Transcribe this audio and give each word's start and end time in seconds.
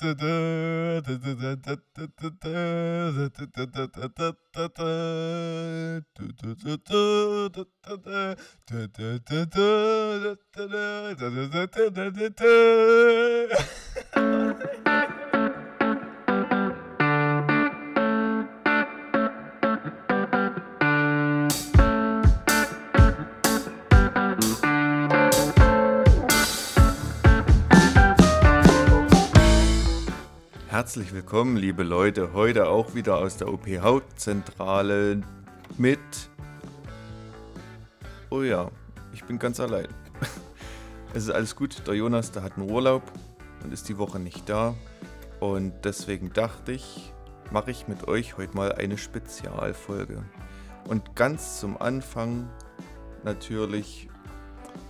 Ha 0.00 0.14
ha 0.18 0.32
ha! 14.16 14.89
Herzlich 30.80 31.12
willkommen, 31.12 31.58
liebe 31.58 31.82
Leute, 31.82 32.32
heute 32.32 32.70
auch 32.70 32.94
wieder 32.94 33.18
aus 33.18 33.36
der 33.36 33.52
OP 33.52 33.66
Hauptzentrale 33.66 35.20
mit... 35.76 36.00
Oh 38.30 38.40
ja, 38.40 38.70
ich 39.12 39.22
bin 39.24 39.38
ganz 39.38 39.60
allein. 39.60 39.88
Es 41.12 41.24
ist 41.24 41.30
alles 41.32 41.54
gut, 41.54 41.86
der 41.86 41.96
Jonas, 41.96 42.32
der 42.32 42.42
hat 42.42 42.56
einen 42.56 42.70
Urlaub 42.70 43.02
und 43.62 43.74
ist 43.74 43.90
die 43.90 43.98
Woche 43.98 44.18
nicht 44.18 44.48
da. 44.48 44.74
Und 45.38 45.74
deswegen 45.84 46.32
dachte 46.32 46.72
ich, 46.72 47.12
mache 47.50 47.70
ich 47.70 47.86
mit 47.86 48.08
euch 48.08 48.38
heute 48.38 48.56
mal 48.56 48.72
eine 48.72 48.96
Spezialfolge. 48.96 50.24
Und 50.88 51.14
ganz 51.14 51.60
zum 51.60 51.76
Anfang 51.76 52.48
natürlich, 53.22 54.08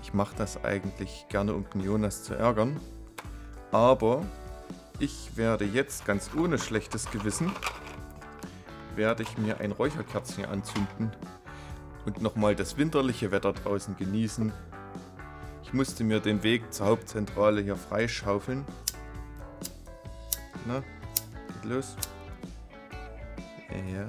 ich 0.04 0.14
mache 0.14 0.36
das 0.36 0.62
eigentlich 0.62 1.26
gerne, 1.28 1.52
um 1.52 1.68
den 1.74 1.80
Jonas 1.80 2.22
zu 2.22 2.34
ärgern. 2.34 2.78
Aber 3.72 4.22
ich 5.00 5.36
werde 5.36 5.64
jetzt 5.64 6.04
ganz 6.04 6.30
ohne 6.36 6.59
schlechtes 6.59 7.10
Gewissen, 7.10 7.50
werde 8.95 9.23
ich 9.23 9.38
mir 9.38 9.59
ein 9.59 9.73
Räucherkerzchen 9.73 10.45
anzünden 10.45 11.10
und 12.04 12.20
nochmal 12.20 12.54
das 12.54 12.76
winterliche 12.76 13.30
Wetter 13.30 13.52
draußen 13.52 13.96
genießen. 13.96 14.52
Ich 15.62 15.73
musste 15.73 16.04
mir 16.04 16.21
den 16.21 16.43
Weg 16.43 16.73
zur 16.73 16.87
Hauptzentrale 16.87 17.62
hier 17.62 17.76
freischaufeln. 17.76 18.65
Na, 20.66 20.82
geht 21.48 21.65
los. 21.65 21.96
Ja. 23.93 24.06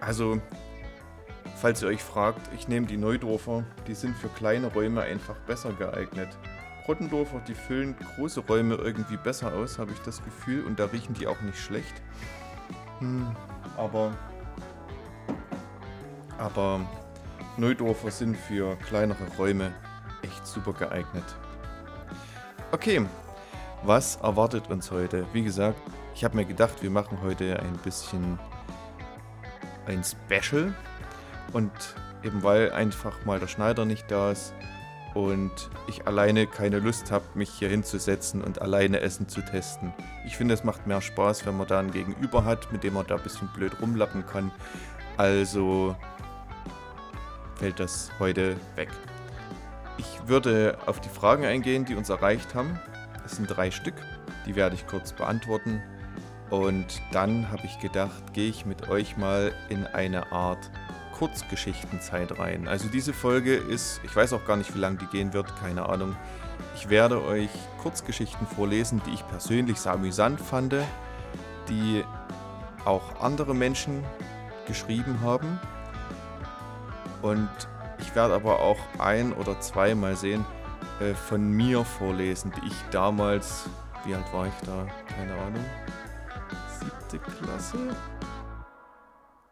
Also, 0.00 0.40
falls 1.56 1.82
ihr 1.82 1.88
euch 1.88 2.02
fragt, 2.02 2.50
ich 2.54 2.68
nehme 2.68 2.86
die 2.86 2.96
Neudorfer, 2.96 3.64
die 3.86 3.94
sind 3.94 4.16
für 4.16 4.28
kleine 4.28 4.66
Räume 4.72 5.02
einfach 5.02 5.36
besser 5.46 5.72
geeignet. 5.72 6.28
Rottendorfer, 6.88 7.42
die 7.46 7.54
füllen 7.54 7.94
große 8.16 8.40
Räume 8.40 8.76
irgendwie 8.76 9.18
besser 9.18 9.52
aus, 9.52 9.78
habe 9.78 9.92
ich 9.92 9.98
das 10.00 10.24
Gefühl. 10.24 10.64
Und 10.64 10.80
da 10.80 10.86
riechen 10.86 11.12
die 11.12 11.26
auch 11.26 11.40
nicht 11.42 11.58
schlecht. 11.58 11.94
Hm, 13.00 13.36
aber. 13.76 14.12
Aber 16.38 16.80
Neudorfer 17.58 18.10
sind 18.10 18.36
für 18.36 18.76
kleinere 18.76 19.26
Räume 19.36 19.74
echt 20.22 20.46
super 20.46 20.72
geeignet. 20.72 21.24
Okay, 22.72 23.04
was 23.82 24.16
erwartet 24.16 24.70
uns 24.70 24.90
heute? 24.90 25.26
Wie 25.32 25.42
gesagt, 25.42 25.78
ich 26.14 26.24
habe 26.24 26.36
mir 26.36 26.44
gedacht, 26.44 26.82
wir 26.82 26.90
machen 26.90 27.18
heute 27.22 27.60
ein 27.60 27.76
bisschen 27.84 28.38
ein 29.86 30.02
Special. 30.02 30.72
Und 31.52 31.72
eben 32.22 32.42
weil 32.42 32.72
einfach 32.72 33.24
mal 33.24 33.38
der 33.38 33.46
Schneider 33.46 33.84
nicht 33.84 34.10
da 34.10 34.32
ist, 34.32 34.54
und 35.18 35.50
ich 35.88 36.06
alleine 36.06 36.46
keine 36.46 36.78
Lust 36.78 37.10
habe, 37.10 37.24
mich 37.34 37.50
hier 37.50 37.68
hinzusetzen 37.68 38.40
und 38.40 38.62
alleine 38.62 39.00
Essen 39.00 39.28
zu 39.28 39.40
testen. 39.40 39.92
Ich 40.24 40.36
finde, 40.36 40.54
es 40.54 40.62
macht 40.62 40.86
mehr 40.86 41.00
Spaß, 41.00 41.44
wenn 41.44 41.56
man 41.56 41.66
da 41.66 41.80
ein 41.80 41.90
Gegenüber 41.90 42.44
hat, 42.44 42.70
mit 42.70 42.84
dem 42.84 42.94
man 42.94 43.04
da 43.04 43.16
ein 43.16 43.22
bisschen 43.24 43.48
blöd 43.48 43.72
rumlappen 43.82 44.24
kann. 44.26 44.52
Also 45.16 45.96
fällt 47.56 47.80
das 47.80 48.12
heute 48.20 48.56
weg. 48.76 48.90
Ich 49.96 50.28
würde 50.28 50.78
auf 50.86 51.00
die 51.00 51.08
Fragen 51.08 51.44
eingehen, 51.44 51.84
die 51.84 51.96
uns 51.96 52.10
erreicht 52.10 52.54
haben. 52.54 52.78
Es 53.26 53.32
sind 53.32 53.46
drei 53.48 53.72
Stück, 53.72 53.96
die 54.46 54.54
werde 54.54 54.76
ich 54.76 54.86
kurz 54.86 55.12
beantworten. 55.12 55.82
Und 56.48 57.02
dann 57.10 57.50
habe 57.50 57.66
ich 57.66 57.80
gedacht, 57.80 58.32
gehe 58.34 58.48
ich 58.48 58.64
mit 58.64 58.88
euch 58.88 59.16
mal 59.16 59.52
in 59.68 59.84
eine 59.84 60.30
Art 60.30 60.70
Kurzgeschichtenzeit 61.18 62.38
rein. 62.38 62.68
Also 62.68 62.88
diese 62.88 63.12
Folge 63.12 63.54
ist, 63.54 64.00
ich 64.04 64.14
weiß 64.14 64.32
auch 64.32 64.44
gar 64.44 64.56
nicht, 64.56 64.74
wie 64.74 64.78
lange 64.78 64.98
die 64.98 65.06
gehen 65.06 65.32
wird, 65.32 65.54
keine 65.56 65.88
Ahnung. 65.88 66.16
Ich 66.76 66.88
werde 66.88 67.22
euch 67.24 67.50
Kurzgeschichten 67.82 68.46
vorlesen, 68.46 69.02
die 69.04 69.14
ich 69.14 69.26
persönlich 69.26 69.80
sehr 69.80 69.92
amüsant 69.92 70.40
fand, 70.40 70.76
die 71.68 72.04
auch 72.84 73.20
andere 73.20 73.52
Menschen 73.52 74.04
geschrieben 74.68 75.20
haben. 75.20 75.58
Und 77.20 77.50
ich 77.98 78.14
werde 78.14 78.34
aber 78.34 78.60
auch 78.60 78.78
ein 78.98 79.32
oder 79.32 79.58
zwei 79.60 79.96
mal 79.96 80.14
sehen 80.14 80.44
äh, 81.00 81.14
von 81.14 81.50
mir 81.50 81.84
vorlesen, 81.84 82.52
die 82.56 82.68
ich 82.68 82.76
damals, 82.92 83.68
wie 84.04 84.14
alt 84.14 84.32
war 84.32 84.46
ich 84.46 84.54
da? 84.64 84.86
Keine 85.16 85.34
Ahnung. 85.34 85.64
Siebte 86.78 87.18
Klasse? 87.18 87.78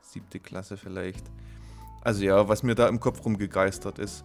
Siebte 0.00 0.38
Klasse 0.38 0.76
vielleicht 0.76 1.24
also 2.06 2.24
ja, 2.24 2.46
was 2.48 2.62
mir 2.62 2.76
da 2.76 2.86
im 2.86 3.00
Kopf 3.00 3.24
rumgegeistert 3.24 3.98
ist. 3.98 4.24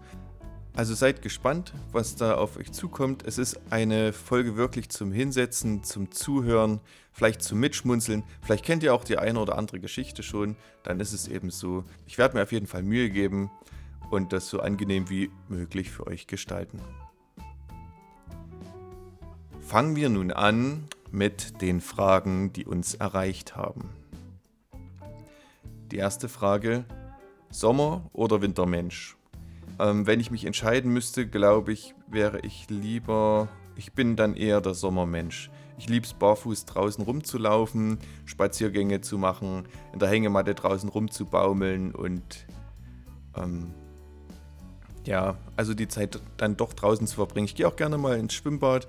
Also 0.76 0.94
seid 0.94 1.24
gespannt, 1.24 1.74
was 1.92 2.16
da 2.16 2.36
auf 2.36 2.58
euch 2.58 2.72
zukommt. 2.72 3.24
Es 3.26 3.40
ist 3.40 3.60
eine 3.72 4.14
Folge 4.14 4.56
wirklich 4.56 4.90
zum 4.90 5.12
Hinsetzen, 5.12 5.84
zum 5.84 6.12
Zuhören, 6.12 6.80
vielleicht 7.12 7.42
zum 7.42 7.60
Mitschmunzeln. 7.60 8.24
Vielleicht 8.44 8.66
kennt 8.66 8.84
ihr 8.84 8.94
auch 8.94 9.04
die 9.04 9.18
eine 9.18 9.40
oder 9.40 9.58
andere 9.58 9.80
Geschichte 9.80 10.22
schon. 10.22 10.58
Dann 10.84 11.00
ist 11.00 11.12
es 11.12 11.28
eben 11.28 11.50
so. 11.50 11.84
Ich 12.06 12.20
werde 12.20 12.38
mir 12.38 12.44
auf 12.44 12.52
jeden 12.52 12.68
Fall 12.68 12.84
Mühe 12.84 13.10
geben 13.10 13.50
und 14.12 14.32
das 14.32 14.48
so 14.48 14.60
angenehm 14.60 15.10
wie 15.10 15.32
möglich 15.50 15.90
für 15.90 16.06
euch 16.06 16.28
gestalten. 16.28 16.80
Fangen 19.60 19.96
wir 19.96 20.10
nun 20.10 20.32
an 20.32 20.84
mit 21.10 21.64
den 21.64 21.82
Fragen, 21.82 22.54
die 22.54 22.68
uns 22.68 22.94
erreicht 22.94 23.56
haben. 23.56 23.90
Die 25.92 25.98
erste 25.98 26.30
Frage 26.30 26.86
Sommer- 27.52 28.10
oder 28.14 28.42
Wintermensch? 28.42 29.18
Ähm, 29.80 30.08
wenn 30.08 30.20
ich 30.20 30.32
mich 30.32 30.46
entscheiden 30.46 30.92
müsste, 30.92 31.28
glaube 31.28 31.74
ich, 31.74 31.94
wäre 32.08 32.40
ich 32.40 32.70
lieber, 32.70 33.48
ich 33.76 33.94
bin 33.94 34.16
dann 34.16 34.36
eher 34.36 34.62
der 34.62 34.74
Sommermensch. 34.74 35.50
Ich 35.78 35.90
liebe 35.90 36.06
es, 36.06 36.14
barfuß 36.14 36.66
draußen 36.66 37.04
rumzulaufen, 37.04 37.98
Spaziergänge 38.26 39.02
zu 39.02 39.18
machen, 39.18 39.66
in 39.94 40.00
der 40.00 40.10
Hängematte 40.10 40.54
draußen 40.54 40.90
rumzubaumeln 40.90 41.96
und 41.96 42.46
ähm, 43.36 43.74
ja, 45.06 45.38
also 45.56 45.74
die 45.74 45.88
Zeit 45.88 46.20
dann 46.38 46.58
doch 46.58 46.74
draußen 46.74 47.08
zu 47.08 47.16
verbringen. 47.16 47.46
Ich 47.46 47.56
gehe 47.56 47.68
auch 47.68 47.76
gerne 47.76 47.98
mal 47.98 48.18
ins 48.18 48.34
Schwimmbad 48.34 48.88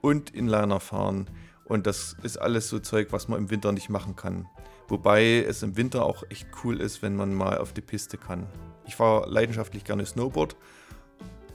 und 0.00 0.30
in 0.30 0.46
Liner 0.46 0.80
fahren. 0.80 1.26
Und 1.64 1.86
das 1.86 2.16
ist 2.22 2.36
alles 2.36 2.68
so 2.68 2.78
Zeug, 2.78 3.08
was 3.10 3.28
man 3.28 3.38
im 3.40 3.50
Winter 3.50 3.72
nicht 3.72 3.90
machen 3.90 4.16
kann. 4.16 4.46
Wobei 4.88 5.44
es 5.46 5.62
im 5.62 5.76
Winter 5.76 6.04
auch 6.06 6.24
echt 6.30 6.48
cool 6.64 6.80
ist, 6.80 7.02
wenn 7.02 7.14
man 7.14 7.34
mal 7.34 7.58
auf 7.58 7.74
die 7.74 7.82
Piste 7.82 8.16
kann. 8.16 8.46
Ich 8.86 8.96
fahre 8.96 9.28
leidenschaftlich 9.28 9.84
gerne 9.84 10.06
Snowboard. 10.06 10.56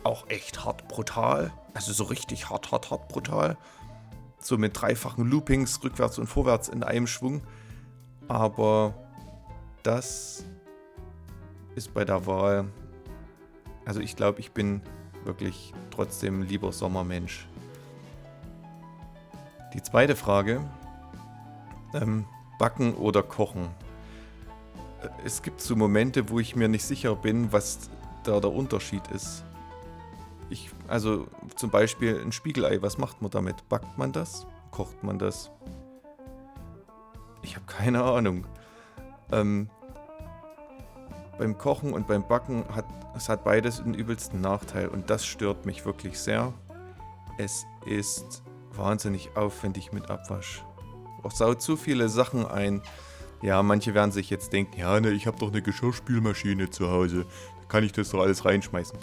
Auch 0.03 0.29
echt 0.29 0.63
hart 0.63 0.87
brutal. 0.87 1.51
Also 1.73 1.93
so 1.93 2.03
richtig 2.03 2.49
hart, 2.49 2.71
hart, 2.71 2.91
hart 2.91 3.07
brutal. 3.07 3.57
So 4.37 4.57
mit 4.57 4.79
dreifachen 4.79 5.29
Loopings 5.29 5.83
rückwärts 5.83 6.19
und 6.19 6.27
vorwärts 6.27 6.69
in 6.69 6.83
einem 6.83 7.07
Schwung. 7.07 7.41
Aber 8.27 8.93
das 9.81 10.45
ist 11.75 11.93
bei 11.93 12.05
der 12.05 12.27
Wahl. 12.27 12.65
Also 13.85 13.99
ich 13.99 14.15
glaube, 14.15 14.39
ich 14.41 14.51
bin 14.51 14.81
wirklich 15.23 15.73
trotzdem 15.89 16.43
lieber 16.43 16.71
Sommermensch. 16.71 17.47
Die 19.73 19.81
zweite 19.81 20.15
Frage. 20.15 20.61
Ähm, 21.95 22.25
Backen 22.57 22.93
oder 22.95 23.23
Kochen. 23.23 23.69
Es 25.25 25.41
gibt 25.41 25.61
so 25.61 25.75
Momente, 25.75 26.29
wo 26.29 26.39
ich 26.39 26.55
mir 26.55 26.67
nicht 26.67 26.85
sicher 26.85 27.15
bin, 27.15 27.51
was 27.51 27.89
da 28.23 28.39
der 28.39 28.51
Unterschied 28.51 29.05
ist. 29.07 29.43
Ich, 30.49 30.69
also 30.87 31.27
zum 31.55 31.69
Beispiel 31.69 32.21
ein 32.21 32.31
Spiegelei, 32.31 32.81
was 32.81 32.97
macht 32.97 33.21
man 33.21 33.31
damit? 33.31 33.67
Backt 33.69 33.97
man 33.97 34.11
das? 34.11 34.45
Kocht 34.71 35.03
man 35.03 35.19
das? 35.19 35.51
Ich 37.41 37.55
habe 37.55 37.65
keine 37.65 38.03
Ahnung. 38.03 38.45
Ähm, 39.31 39.69
beim 41.37 41.57
Kochen 41.57 41.93
und 41.93 42.07
beim 42.07 42.27
Backen 42.27 42.63
hat 42.73 42.85
es 43.15 43.29
hat 43.29 43.43
beides 43.43 43.79
einen 43.79 43.93
übelsten 43.93 44.41
Nachteil 44.41 44.87
und 44.87 45.09
das 45.09 45.25
stört 45.25 45.65
mich 45.65 45.85
wirklich 45.85 46.19
sehr. 46.19 46.53
Es 47.37 47.65
ist 47.85 48.43
wahnsinnig 48.71 49.35
aufwendig 49.35 49.91
mit 49.91 50.09
Abwasch 50.09 50.63
saut 51.31 51.61
zu 51.61 51.77
viele 51.77 52.09
Sachen 52.09 52.45
ein. 52.45 52.81
Ja, 53.41 53.61
manche 53.61 53.93
werden 53.93 54.11
sich 54.11 54.29
jetzt 54.29 54.53
denken, 54.53 54.79
ja, 54.79 54.99
ne, 54.99 55.11
ich 55.11 55.27
habe 55.27 55.37
doch 55.37 55.49
eine 55.49 55.61
Geschirrspülmaschine 55.61 56.69
zu 56.69 56.89
Hause. 56.89 57.25
Da 57.61 57.67
kann 57.67 57.83
ich 57.83 57.91
das 57.91 58.09
doch 58.09 58.21
alles 58.21 58.45
reinschmeißen. 58.45 58.97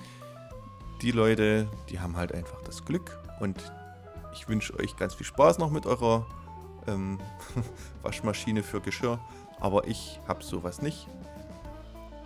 die 1.03 1.13
Leute, 1.13 1.69
die 1.89 2.01
haben 2.01 2.17
halt 2.17 2.33
einfach 2.33 2.61
das 2.63 2.85
Glück 2.85 3.19
und 3.41 3.57
ich 4.35 4.49
wünsche 4.49 4.79
euch 4.79 4.97
ganz 4.97 5.15
viel 5.15 5.27
Spaß 5.27 5.59
noch 5.59 5.71
mit 5.71 5.87
eurer 5.87 6.27
ähm, 6.87 7.19
Waschmaschine 8.03 8.63
für 8.63 8.81
Geschirr, 8.81 9.19
aber 9.59 9.87
ich 9.87 10.21
habe 10.29 10.43
sowas 10.43 10.83
nicht. 10.83 11.07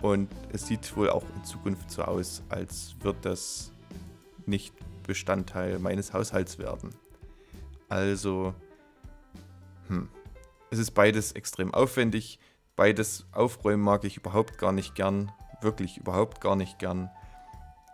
Und 0.01 0.29
es 0.51 0.67
sieht 0.67 0.95
wohl 0.95 1.09
auch 1.09 1.23
in 1.35 1.43
Zukunft 1.43 1.89
so 1.89 2.03
aus, 2.03 2.43
als 2.49 2.95
wird 3.01 3.17
das 3.23 3.71
nicht 4.45 4.73
Bestandteil 5.03 5.79
meines 5.79 6.13
Haushalts 6.13 6.59
werden. 6.59 6.89
Also, 7.89 8.53
hm. 9.87 10.09
Es 10.71 10.79
ist 10.79 10.91
beides 10.91 11.31
extrem 11.33 11.73
aufwendig. 11.73 12.39
Beides 12.75 13.25
aufräumen 13.31 13.83
mag 13.83 14.03
ich 14.03 14.17
überhaupt 14.17 14.57
gar 14.57 14.71
nicht 14.71 14.95
gern. 14.95 15.31
Wirklich 15.61 15.97
überhaupt 15.97 16.41
gar 16.41 16.55
nicht 16.55 16.79
gern. 16.79 17.09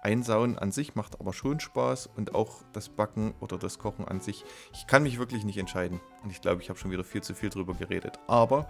Einsauen 0.02 0.58
an 0.58 0.72
sich 0.72 0.96
macht 0.96 1.20
aber 1.20 1.32
schon 1.32 1.60
Spaß 1.60 2.08
und 2.08 2.34
auch 2.34 2.64
das 2.74 2.90
Backen 2.90 3.36
oder 3.40 3.60
das 3.60 3.78
Kochen 3.78 4.08
an 4.08 4.20
sich. 4.20 4.44
Ich 4.74 4.88
kann 4.88 5.04
mich 5.04 5.20
wirklich 5.20 5.44
nicht 5.44 5.58
entscheiden. 5.58 6.00
Und 6.24 6.32
ich 6.32 6.42
glaube, 6.42 6.62
ich 6.62 6.70
habe 6.70 6.80
schon 6.80 6.90
wieder 6.90 7.04
viel 7.04 7.22
zu 7.22 7.36
viel 7.36 7.50
drüber 7.50 7.76
geredet. 7.76 8.18
Aber 8.28 8.68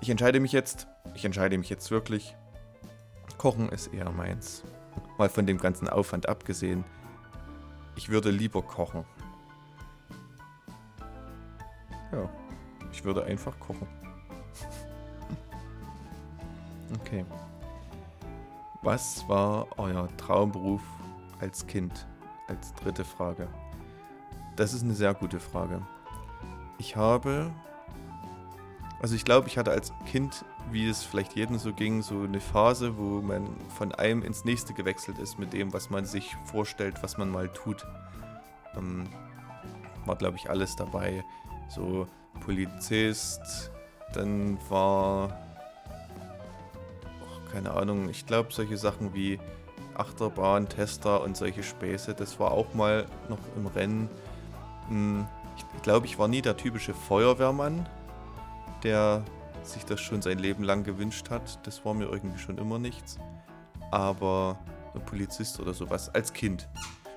ich 0.00 0.08
entscheide 0.08 0.40
mich 0.40 0.52
jetzt. 0.52 0.86
Ich 1.14 1.24
entscheide 1.24 1.58
mich 1.58 1.68
jetzt 1.68 1.90
wirklich. 1.90 2.34
Kochen 3.36 3.68
ist 3.68 3.88
eher 3.88 4.10
meins. 4.10 4.62
Mal 5.18 5.28
von 5.28 5.46
dem 5.46 5.58
ganzen 5.58 5.90
Aufwand 5.90 6.26
abgesehen. 6.26 6.84
Ich 7.96 8.08
würde 8.08 8.30
lieber 8.30 8.62
kochen. 8.62 9.04
Ja, 12.16 12.28
ich 12.90 13.04
würde 13.04 13.24
einfach 13.24 13.58
kochen. 13.60 13.86
Okay. 17.00 17.26
Was 18.82 19.28
war 19.28 19.66
euer 19.76 20.08
Traumberuf 20.16 20.80
als 21.40 21.66
Kind? 21.66 22.06
Als 22.48 22.72
dritte 22.74 23.04
Frage. 23.04 23.48
Das 24.54 24.72
ist 24.72 24.82
eine 24.82 24.94
sehr 24.94 25.12
gute 25.12 25.40
Frage. 25.40 25.82
Ich 26.78 26.96
habe, 26.96 27.50
also 29.02 29.14
ich 29.14 29.24
glaube, 29.24 29.48
ich 29.48 29.58
hatte 29.58 29.72
als 29.72 29.92
Kind, 30.06 30.44
wie 30.70 30.88
es 30.88 31.02
vielleicht 31.02 31.34
jedem 31.34 31.58
so 31.58 31.72
ging, 31.72 32.00
so 32.00 32.22
eine 32.22 32.40
Phase, 32.40 32.96
wo 32.96 33.20
man 33.20 33.48
von 33.76 33.92
einem 33.94 34.22
ins 34.22 34.44
nächste 34.44 34.72
gewechselt 34.72 35.18
ist 35.18 35.38
mit 35.38 35.52
dem, 35.52 35.72
was 35.72 35.90
man 35.90 36.06
sich 36.06 36.36
vorstellt, 36.46 37.02
was 37.02 37.18
man 37.18 37.30
mal 37.30 37.48
tut. 37.48 37.84
Ähm, 38.76 39.08
war, 40.06 40.16
glaube 40.16 40.36
ich, 40.36 40.48
alles 40.48 40.76
dabei. 40.76 41.24
So 41.68 42.06
Polizist, 42.40 43.70
dann 44.12 44.58
war 44.68 45.36
keine 47.52 47.72
Ahnung, 47.72 48.10
ich 48.10 48.26
glaube 48.26 48.52
solche 48.52 48.76
Sachen 48.76 49.14
wie 49.14 49.38
Achterbahn, 49.94 50.68
Tester 50.68 51.22
und 51.22 51.36
solche 51.36 51.62
Späße, 51.62 52.14
das 52.14 52.38
war 52.38 52.50
auch 52.50 52.74
mal 52.74 53.06
noch 53.28 53.38
im 53.56 53.66
Rennen. 53.66 54.10
Hm, 54.88 55.26
ich 55.56 55.82
glaube, 55.82 56.06
ich 56.06 56.18
war 56.18 56.28
nie 56.28 56.42
der 56.42 56.56
typische 56.56 56.92
Feuerwehrmann, 56.92 57.88
der 58.82 59.24
sich 59.62 59.84
das 59.84 60.00
schon 60.00 60.22
sein 60.22 60.38
Leben 60.38 60.64
lang 60.64 60.84
gewünscht 60.84 61.30
hat. 61.30 61.66
Das 61.66 61.84
war 61.84 61.94
mir 61.94 62.04
irgendwie 62.04 62.38
schon 62.38 62.58
immer 62.58 62.78
nichts. 62.78 63.18
Aber 63.90 64.58
ein 64.94 65.04
Polizist 65.04 65.58
oder 65.60 65.72
sowas 65.72 66.14
als 66.14 66.32
Kind. 66.32 66.68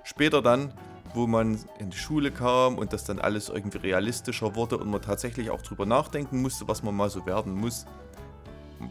Später 0.03 0.41
dann, 0.41 0.73
wo 1.13 1.27
man 1.27 1.59
in 1.79 1.89
die 1.89 1.97
Schule 1.97 2.31
kam 2.31 2.77
und 2.77 2.93
das 2.93 3.03
dann 3.03 3.19
alles 3.19 3.49
irgendwie 3.49 3.77
realistischer 3.77 4.55
wurde 4.55 4.77
und 4.77 4.89
man 4.89 5.01
tatsächlich 5.01 5.49
auch 5.49 5.61
drüber 5.61 5.85
nachdenken 5.85 6.41
musste, 6.41 6.67
was 6.67 6.83
man 6.83 6.95
mal 6.95 7.09
so 7.09 7.25
werden 7.25 7.55
muss. 7.55 7.85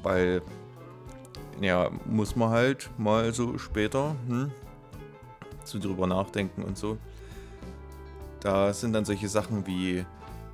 Weil 0.02 0.42
ja, 1.60 1.90
muss 2.06 2.36
man 2.36 2.50
halt 2.50 2.90
mal 2.98 3.32
so 3.32 3.58
später 3.58 4.14
hm, 4.26 4.50
so 5.64 5.78
drüber 5.78 6.06
nachdenken 6.06 6.62
und 6.62 6.76
so. 6.78 6.98
Da 8.40 8.72
sind 8.72 8.92
dann 8.92 9.04
solche 9.04 9.28
Sachen 9.28 9.66
wie 9.66 10.04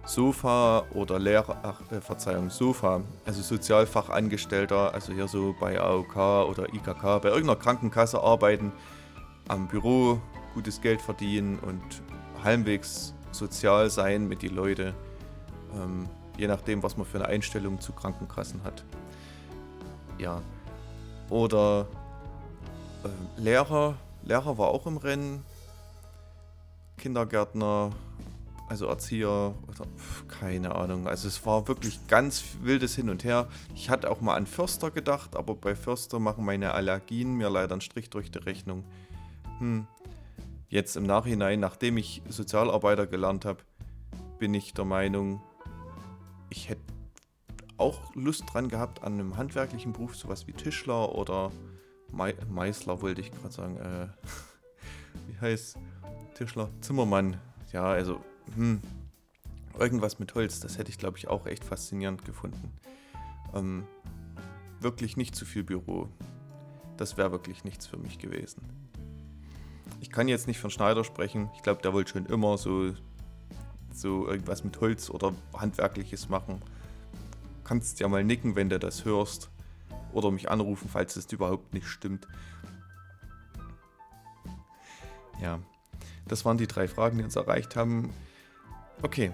Sofa 0.07 0.85
oder 0.93 1.19
Lehrer, 1.19 1.57
ach, 1.63 1.81
äh, 1.91 2.01
Verzeihung, 2.01 2.51
Sofa, 2.51 3.01
also 3.25 3.43
Sozialfachangestellter, 3.43 4.93
also 4.93 5.13
hier 5.13 5.29
so 5.29 5.55
bei 5.59 5.81
AOK 5.81 6.17
oder 6.49 6.73
IKK, 6.75 7.21
bei 7.21 7.29
irgendeiner 7.29 7.57
Krankenkasse 7.57 8.23
arbeiten, 8.23 8.73
am 9.49 9.69
Büro 9.69 10.21
gutes 10.55 10.81
Geld 10.81 11.03
verdienen 11.03 11.59
und 11.59 11.83
halbwegs 12.43 13.15
sozial 13.33 13.91
sein 13.91 14.29
mit 14.29 14.43
den 14.43 14.55
Leuten, 14.55 14.95
ähm, 15.75 16.09
je 16.39 16.47
nachdem, 16.47 16.83
was 16.83 16.97
man 16.97 17.07
für 17.07 17.19
eine 17.19 17.27
Einstellung 17.27 17.81
zu 17.81 17.93
Krankenkassen 17.93 18.63
hat. 18.65 18.85
Ja, 20.19 20.41
oder 21.31 21.87
äh, 23.05 23.41
Lehrer. 23.41 23.97
Lehrer 24.23 24.57
war 24.57 24.69
auch 24.69 24.87
im 24.87 24.97
Rennen. 24.97 25.45
Kindergärtner, 26.97 27.91
also 28.69 28.87
Erzieher, 28.87 29.55
oder, 29.69 29.85
pf, 29.97 30.27
keine 30.29 30.75
Ahnung. 30.75 31.07
Also 31.07 31.29
es 31.29 31.45
war 31.45 31.69
wirklich 31.69 32.07
ganz 32.07 32.45
wildes 32.63 32.95
Hin 32.95 33.11
und 33.11 33.25
Her. 33.25 33.49
Ich 33.75 33.91
hatte 33.91 34.11
auch 34.11 34.21
mal 34.21 34.35
an 34.35 34.47
Förster 34.47 34.91
gedacht, 34.91 35.37
aber 35.37 35.55
bei 35.55 35.75
Förster 35.75 36.19
machen 36.19 36.45
meine 36.45 36.73
Allergien 36.73 37.35
mir 37.35 37.51
leider 37.51 37.73
einen 37.73 37.81
Strich 37.81 38.11
durch 38.11 38.31
die 38.31 38.39
Rechnung. 38.39 38.85
Hm. 39.59 39.87
Jetzt 40.75 40.97
im 40.97 41.05
Nachhinein, 41.05 41.61
nachdem 41.61 41.99
ich 41.99 42.21
Sozialarbeiter 42.29 43.07
gelernt 43.07 43.45
habe, 43.45 43.63
bin 44.41 44.53
ich 44.55 44.75
der 44.75 44.85
Meinung, 44.85 45.41
ich 46.51 46.69
hätte 46.69 46.83
auch 47.77 48.13
Lust 48.17 48.43
dran 48.53 48.69
gehabt 48.69 49.05
an 49.05 49.13
einem 49.13 49.37
handwerklichen 49.37 49.93
Beruf, 49.93 50.17
sowas 50.17 50.49
wie 50.49 50.53
Tischler 50.53 51.15
oder 51.15 51.53
Me 52.11 52.35
Meißler, 52.51 53.03
wollte 53.03 53.21
ich 53.21 53.31
gerade 53.31 53.55
sagen. 53.55 53.77
Äh, 53.77 54.09
wie 55.29 55.41
heißt 55.41 55.79
Tischler? 56.35 56.69
Zimmermann. 56.81 57.41
Ja, 57.73 57.85
also, 57.85 58.19
hm, 58.57 58.81
irgendwas 59.79 60.19
mit 60.19 60.35
Holz, 60.35 60.59
das 60.59 60.77
hätte 60.77 60.91
ich, 60.91 60.99
glaube 60.99 61.19
ich, 61.19 61.29
auch 61.29 61.47
echt 61.47 61.63
faszinierend 61.63 62.25
gefunden. 62.25 62.73
Ähm, 63.55 63.87
wirklich 64.81 65.17
nicht 65.17 65.37
zu 65.37 65.45
viel 65.45 65.63
Büro. 65.63 66.09
Das 66.97 67.17
wäre 67.17 67.31
wirklich 67.31 67.63
nichts 67.63 67.87
für 67.87 67.97
mich 67.97 68.19
gewesen. 68.19 68.84
Ich 70.01 70.11
kann 70.11 70.29
jetzt 70.29 70.47
nicht 70.47 70.59
von 70.59 70.71
Schneider 70.71 71.05
sprechen. 71.05 71.51
Ich 71.55 71.63
glaube, 71.63 71.83
der 71.83 71.93
wollte 71.93 72.13
schon 72.13 72.27
immer 72.27 72.59
so, 72.59 72.93
so 73.93 74.29
irgendwas 74.29 74.65
mit 74.65 74.81
Holz 74.81 75.11
oder 75.11 75.33
Handwerkliches 75.55 76.29
machen 76.29 76.61
kannst 77.65 77.99
ja 78.01 78.09
mal 78.09 78.23
nicken, 78.23 78.55
wenn 78.55 78.69
du 78.69 78.79
das 78.79 79.05
hörst. 79.05 79.51
Oder 80.13 80.31
mich 80.31 80.49
anrufen, 80.49 80.89
falls 80.89 81.17
es 81.17 81.31
überhaupt 81.33 81.75
nicht 81.75 81.89
stimmt. 81.89 82.29
Ja, 85.41 85.59
das 86.29 86.45
waren 86.45 86.57
die 86.57 86.69
drei 86.69 86.87
Fragen, 86.87 87.19
die 87.19 87.25
uns 87.25 87.35
erreicht 87.35 87.75
haben. 87.75 88.13
Okay. 89.03 89.33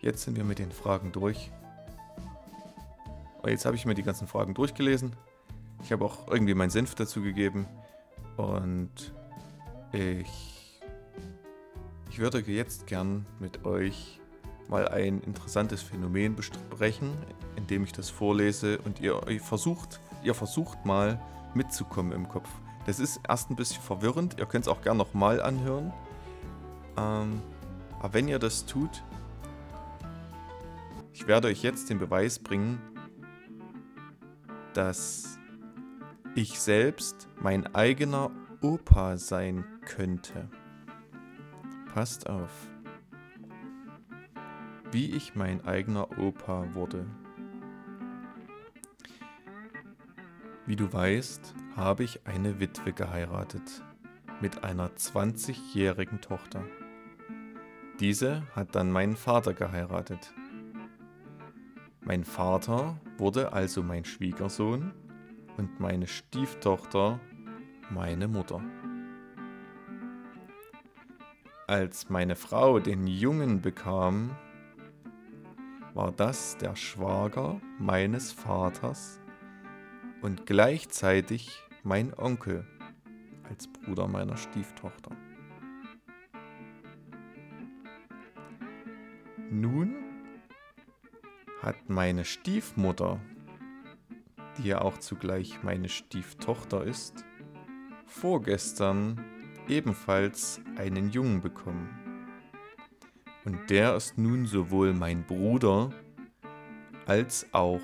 Jetzt 0.00 0.24
sind 0.24 0.36
wir 0.36 0.44
mit 0.44 0.58
den 0.58 0.72
Fragen 0.72 1.12
durch. 1.12 1.50
Und 3.40 3.50
jetzt 3.50 3.64
habe 3.64 3.76
ich 3.76 3.86
mir 3.86 3.94
die 3.94 4.02
ganzen 4.02 4.26
Fragen 4.26 4.52
durchgelesen. 4.52 5.16
Ich 5.82 5.90
habe 5.90 6.04
auch 6.04 6.28
irgendwie 6.28 6.54
meinen 6.54 6.70
Senf 6.70 6.94
dazu 6.94 7.22
gegeben. 7.22 7.66
Und 8.36 9.12
ich, 9.92 10.80
ich 12.10 12.18
würde 12.18 12.38
jetzt 12.40 12.86
gern 12.86 13.26
mit 13.38 13.64
euch 13.64 14.20
mal 14.68 14.88
ein 14.88 15.20
interessantes 15.20 15.82
Phänomen 15.82 16.34
besprechen, 16.34 17.12
indem 17.56 17.84
ich 17.84 17.92
das 17.92 18.10
vorlese 18.10 18.78
und 18.78 19.00
ihr, 19.00 19.20
versucht, 19.40 20.00
ihr 20.22 20.34
versucht 20.34 20.84
mal 20.86 21.20
mitzukommen 21.54 22.12
im 22.12 22.28
Kopf. 22.28 22.48
Das 22.86 22.98
ist 22.98 23.20
erst 23.28 23.50
ein 23.50 23.56
bisschen 23.56 23.82
verwirrend, 23.82 24.36
ihr 24.38 24.46
könnt 24.46 24.64
es 24.64 24.68
auch 24.68 24.82
gerne 24.82 24.98
nochmal 24.98 25.40
anhören. 25.40 25.92
Ähm, 26.96 27.40
aber 28.00 28.14
wenn 28.14 28.28
ihr 28.28 28.38
das 28.38 28.66
tut, 28.66 29.02
ich 31.12 31.26
werde 31.26 31.48
euch 31.48 31.62
jetzt 31.62 31.90
den 31.90 31.98
Beweis 31.98 32.38
bringen, 32.38 32.80
dass 34.72 35.38
ich 36.34 36.58
selbst 36.58 37.28
mein 37.42 37.74
eigener 37.74 38.30
Opa 38.60 39.16
sein 39.16 39.64
könnte. 39.84 40.48
Passt 41.92 42.30
auf 42.30 42.72
wie 44.92 45.10
ich 45.12 45.34
mein 45.34 45.64
eigener 45.64 46.18
Opa 46.18 46.74
wurde. 46.74 47.06
Wie 50.66 50.76
du 50.76 50.92
weißt, 50.92 51.54
habe 51.74 52.04
ich 52.04 52.26
eine 52.26 52.60
Witwe 52.60 52.92
geheiratet 52.92 53.82
mit 54.40 54.64
einer 54.64 54.90
20-jährigen 54.90 56.20
Tochter. 56.20 56.64
Diese 58.00 58.42
hat 58.54 58.74
dann 58.74 58.90
meinen 58.90 59.16
Vater 59.16 59.54
geheiratet. 59.54 60.34
Mein 62.02 62.24
Vater 62.24 63.00
wurde 63.16 63.52
also 63.52 63.82
mein 63.82 64.04
Schwiegersohn 64.04 64.92
und 65.56 65.80
meine 65.80 66.06
Stieftochter 66.06 67.20
meine 67.92 68.28
Mutter. 68.28 68.62
Als 71.66 72.08
meine 72.10 72.36
Frau 72.36 72.78
den 72.80 73.06
Jungen 73.06 73.60
bekam, 73.60 74.36
war 75.94 76.10
das 76.10 76.56
der 76.56 76.74
Schwager 76.74 77.60
meines 77.78 78.32
Vaters 78.32 79.20
und 80.22 80.46
gleichzeitig 80.46 81.62
mein 81.82 82.14
Onkel 82.14 82.66
als 83.48 83.68
Bruder 83.68 84.08
meiner 84.08 84.36
Stieftochter. 84.36 85.10
Nun 89.50 89.94
hat 91.60 91.88
meine 91.88 92.24
Stiefmutter, 92.24 93.20
die 94.56 94.68
ja 94.68 94.80
auch 94.80 94.98
zugleich 94.98 95.62
meine 95.62 95.88
Stieftochter 95.88 96.84
ist, 96.84 97.24
vorgestern 98.12 99.24
ebenfalls 99.68 100.60
einen 100.76 101.10
Jungen 101.10 101.40
bekommen. 101.40 101.88
Und 103.44 103.70
der 103.70 103.96
ist 103.96 104.18
nun 104.18 104.46
sowohl 104.46 104.92
mein 104.92 105.24
Bruder 105.24 105.90
als 107.06 107.46
auch 107.52 107.80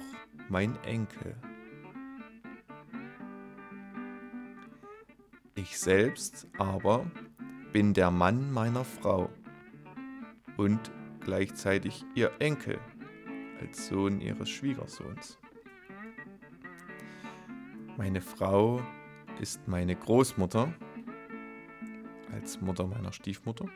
mein 0.48 0.76
Enkel. 0.84 1.34
Ich 5.54 5.78
selbst 5.78 6.46
aber 6.56 7.10
bin 7.72 7.92
der 7.92 8.10
Mann 8.10 8.52
meiner 8.52 8.84
Frau 8.84 9.30
und 10.56 10.92
gleichzeitig 11.20 12.04
ihr 12.14 12.30
Enkel 12.38 12.78
als 13.60 13.88
Sohn 13.88 14.20
ihres 14.20 14.48
Schwiegersohns. 14.48 15.38
Meine 17.96 18.20
Frau 18.20 18.80
ist 19.40 19.66
meine 19.68 19.94
Großmutter 19.96 20.72
als 22.32 22.60
Mutter 22.60 22.86
meiner 22.86 23.12
Stiefmutter. 23.12 23.66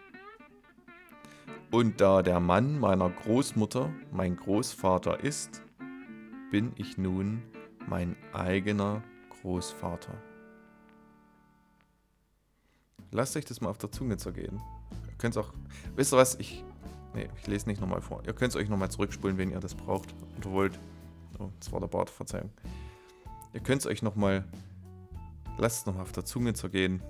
Und 1.70 2.00
da 2.00 2.22
der 2.22 2.40
Mann 2.40 2.78
meiner 2.78 3.08
Großmutter 3.08 3.90
mein 4.12 4.36
Großvater 4.36 5.20
ist, 5.20 5.62
bin 6.50 6.72
ich 6.76 6.98
nun 6.98 7.42
mein 7.88 8.14
eigener 8.32 9.02
Großvater. 9.30 10.12
Lasst 13.10 13.36
euch 13.36 13.44
das 13.44 13.60
mal 13.60 13.70
auf 13.70 13.78
der 13.78 13.90
Zunge 13.90 14.16
zergehen. 14.16 14.60
Ihr 15.06 15.16
könnt 15.18 15.36
auch, 15.38 15.52
wisst 15.96 16.12
ihr 16.12 16.16
was, 16.16 16.34
ich, 16.36 16.64
nee, 17.14 17.28
ich 17.38 17.46
lese 17.46 17.68
nicht 17.68 17.80
nochmal 17.80 18.00
vor. 18.00 18.22
Ihr 18.26 18.32
könnt 18.32 18.50
es 18.50 18.56
euch 18.56 18.68
nochmal 18.68 18.90
zurückspulen, 18.90 19.38
wenn 19.38 19.50
ihr 19.50 19.60
das 19.60 19.74
braucht 19.74 20.14
oder 20.38 20.50
wollt. 20.50 20.80
Oh, 21.38 21.50
das 21.58 21.72
war 21.72 21.80
der 21.80 21.88
Bart, 21.88 22.10
Verzeihung. 22.10 22.50
Ihr 23.52 23.60
könnt 23.60 23.80
es 23.80 23.86
euch 23.86 24.02
nochmal, 24.02 24.44
lasst 25.62 25.78
es 25.78 25.86
nochmal 25.86 26.02
auf 26.02 26.12
der 26.12 26.24
Zunge 26.24 26.52
zergehen. 26.54 27.02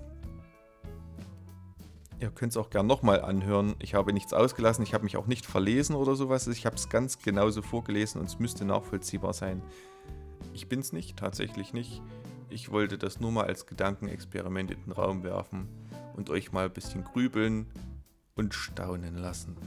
Ihr 2.19 2.29
könnt 2.29 2.53
es 2.53 2.57
auch 2.57 2.69
gern 2.69 2.87
nochmal 2.87 3.21
anhören. 3.21 3.75
Ich 3.79 3.95
habe 3.95 4.13
nichts 4.13 4.31
ausgelassen, 4.31 4.83
ich 4.83 4.93
habe 4.93 5.03
mich 5.03 5.17
auch 5.17 5.25
nicht 5.25 5.45
verlesen 5.45 5.95
oder 5.95 6.15
sowas. 6.15 6.47
Ich 6.47 6.65
habe 6.65 6.75
es 6.75 6.87
ganz 6.87 7.17
genauso 7.17 7.61
vorgelesen 7.61 8.21
und 8.21 8.27
es 8.27 8.39
müsste 8.39 8.63
nachvollziehbar 8.63 9.33
sein. 9.33 9.61
Ich 10.53 10.69
bin 10.69 10.79
es 10.79 10.93
nicht, 10.93 11.17
tatsächlich 11.17 11.73
nicht. 11.73 12.01
Ich 12.49 12.71
wollte 12.71 12.97
das 12.97 13.19
nur 13.19 13.31
mal 13.31 13.45
als 13.45 13.65
Gedankenexperiment 13.65 14.71
in 14.71 14.83
den 14.83 14.91
Raum 14.91 15.23
werfen 15.23 15.67
und 16.15 16.29
euch 16.29 16.51
mal 16.51 16.65
ein 16.65 16.73
bisschen 16.73 17.03
grübeln 17.03 17.65
und 18.35 18.53
staunen 18.53 19.17
lassen. 19.17 19.57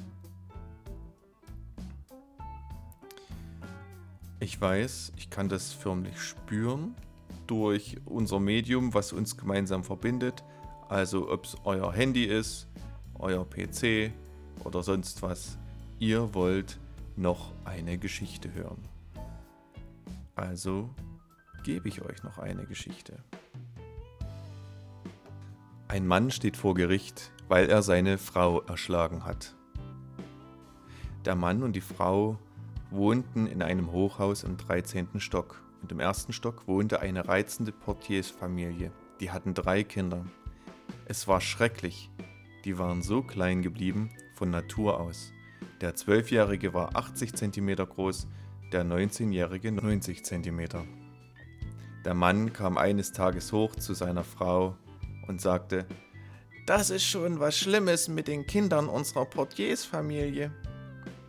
Ich 4.39 4.61
weiß, 4.61 5.13
ich 5.17 5.29
kann 5.29 5.49
das 5.49 5.73
förmlich 5.73 6.21
spüren 6.21 6.95
durch 7.47 7.97
unser 8.05 8.41
Medium, 8.41 8.95
was 8.95 9.13
uns 9.13 9.37
gemeinsam 9.37 9.85
verbindet. 9.85 10.45
Also 10.89 11.31
ob 11.31 11.45
es 11.45 11.57
euer 11.65 11.93
Handy 11.93 12.25
ist, 12.25 12.69
euer 13.19 13.45
PC 13.49 14.13
oder 14.65 14.83
sonst 14.83 15.23
was. 15.23 15.59
Ihr 15.99 16.35
wollt 16.35 16.79
noch 17.17 17.53
eine 17.65 17.99
Geschichte 17.99 18.53
hören. 18.53 18.83
Also 20.35 20.91
gebe 21.65 21.89
ich 21.89 22.03
euch 22.03 22.23
noch 22.23 22.39
eine 22.39 22.67
Geschichte. 22.67 23.19
Ein 25.89 26.07
Mann 26.07 26.31
steht 26.31 26.57
vor 26.57 26.75
Gericht, 26.75 27.33
weil 27.49 27.69
er 27.69 27.83
seine 27.83 28.19
Frau 28.19 28.61
erschlagen 28.63 29.25
hat. 29.25 29.55
Der 31.25 31.35
Mann 31.35 31.63
und 31.63 31.75
die 31.75 31.81
Frau 31.81 32.39
wohnten 32.91 33.47
in 33.47 33.63
einem 33.63 33.93
Hochhaus 33.93 34.45
im 34.45 34.57
13. 34.57 35.19
Stock 35.19 35.63
und 35.87 35.93
im 35.93 36.01
ersten 36.01 36.33
Stock 36.33 36.67
wohnte 36.67 36.99
eine 36.99 37.29
reizende 37.29 37.71
Portiersfamilie. 37.71 38.91
Die 39.21 39.31
hatten 39.31 39.55
drei 39.55 39.85
Kinder. 39.85 40.27
Es 41.05 41.29
war 41.29 41.41
schrecklich. 41.41 42.11
Die 42.65 42.77
waren 42.77 43.03
so 43.03 43.23
klein 43.23 43.63
geblieben 43.63 44.11
von 44.35 44.51
Natur 44.51 44.99
aus. 44.99 45.33
Der 45.81 45.95
Zwölfjährige 45.95 46.75
war 46.75 46.97
80 46.97 47.37
cm 47.37 47.77
groß, 47.77 48.27
der 48.73 48.85
19-Jährige 48.85 49.71
90 49.71 50.25
cm. 50.25 50.65
Der 52.05 52.15
Mann 52.15 52.53
kam 52.53 52.79
eines 52.79 53.13
Tages 53.13 53.53
hoch 53.53 53.77
zu 53.77 53.95
seiner 53.95 54.25
Frau 54.25 54.77
und 55.29 55.41
sagte, 55.41 55.87
das 56.67 56.91
ist 56.91 57.05
schon 57.05 57.39
was 57.39 57.57
Schlimmes 57.57 58.09
mit 58.09 58.27
den 58.27 58.45
Kindern 58.45 58.89
unserer 58.89 59.25
Portiersfamilie. 59.25 60.51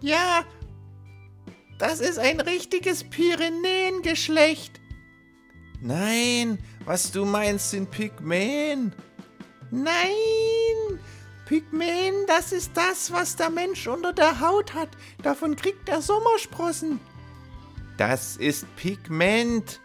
Ja, 0.01 0.43
das 1.77 1.99
ist 1.99 2.19
ein 2.19 2.39
richtiges 2.39 3.03
Pyrenäengeschlecht. 3.03 4.79
Nein, 5.79 6.57
was 6.85 7.11
du 7.11 7.25
meinst 7.25 7.71
sind 7.71 7.91
Pygmäen. 7.91 8.93
Nein! 9.69 10.99
Pygmäen, 11.45 12.13
das 12.27 12.51
ist 12.51 12.71
das, 12.75 13.11
was 13.11 13.35
der 13.35 13.49
Mensch 13.49 13.87
unter 13.87 14.11
der 14.11 14.39
Haut 14.39 14.73
hat. 14.73 14.89
Davon 15.23 15.55
kriegt 15.55 15.87
er 15.87 16.01
Sommersprossen. 16.01 16.99
Das 17.97 18.37
ist 18.37 18.65
Pigment. 18.75 19.79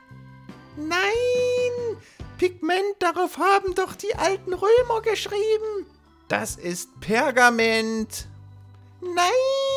Nein! 0.76 1.96
Pigment, 2.38 2.96
darauf 2.98 3.38
haben 3.38 3.74
doch 3.74 3.94
die 3.94 4.14
alten 4.16 4.52
Römer 4.54 5.02
geschrieben. 5.02 5.86
Das 6.28 6.56
ist 6.56 6.88
Pergament. 7.00 8.26
Nein! 9.00 9.71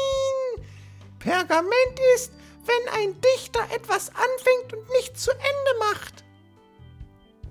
Pergament 1.26 2.00
ist, 2.14 2.34
wenn 2.66 2.94
ein 2.94 3.20
Dichter 3.20 3.62
etwas 3.76 4.10
anfängt 4.10 4.74
und 4.74 4.88
nicht 4.90 5.18
zu 5.18 5.32
Ende 5.32 5.80
macht. 5.80 6.24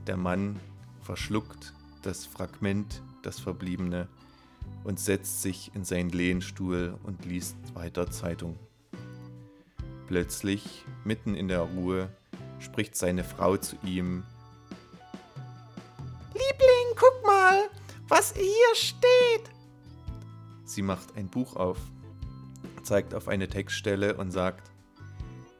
Der 0.06 0.16
Mann 0.16 0.60
verschluckt 1.02 1.72
das 2.02 2.24
Fragment, 2.24 3.02
das 3.22 3.40
Verbliebene, 3.40 4.06
und 4.84 5.00
setzt 5.00 5.42
sich 5.42 5.72
in 5.74 5.84
seinen 5.84 6.10
Lehnstuhl 6.10 6.96
und 7.02 7.24
liest 7.24 7.56
weiter 7.74 8.08
Zeitung. 8.12 8.56
Plötzlich, 10.06 10.84
mitten 11.02 11.34
in 11.34 11.48
der 11.48 11.62
Ruhe, 11.62 12.08
spricht 12.60 12.94
seine 12.94 13.24
Frau 13.24 13.56
zu 13.56 13.74
ihm. 13.82 14.22
Liebling, 16.32 16.94
guck 16.94 17.26
mal, 17.26 17.68
was 18.06 18.34
hier 18.34 18.74
steht. 18.74 19.50
Sie 20.64 20.82
macht 20.82 21.16
ein 21.16 21.26
Buch 21.26 21.56
auf, 21.56 21.78
zeigt 22.84 23.14
auf 23.14 23.28
eine 23.28 23.48
Textstelle 23.48 24.16
und 24.16 24.30
sagt, 24.30 24.70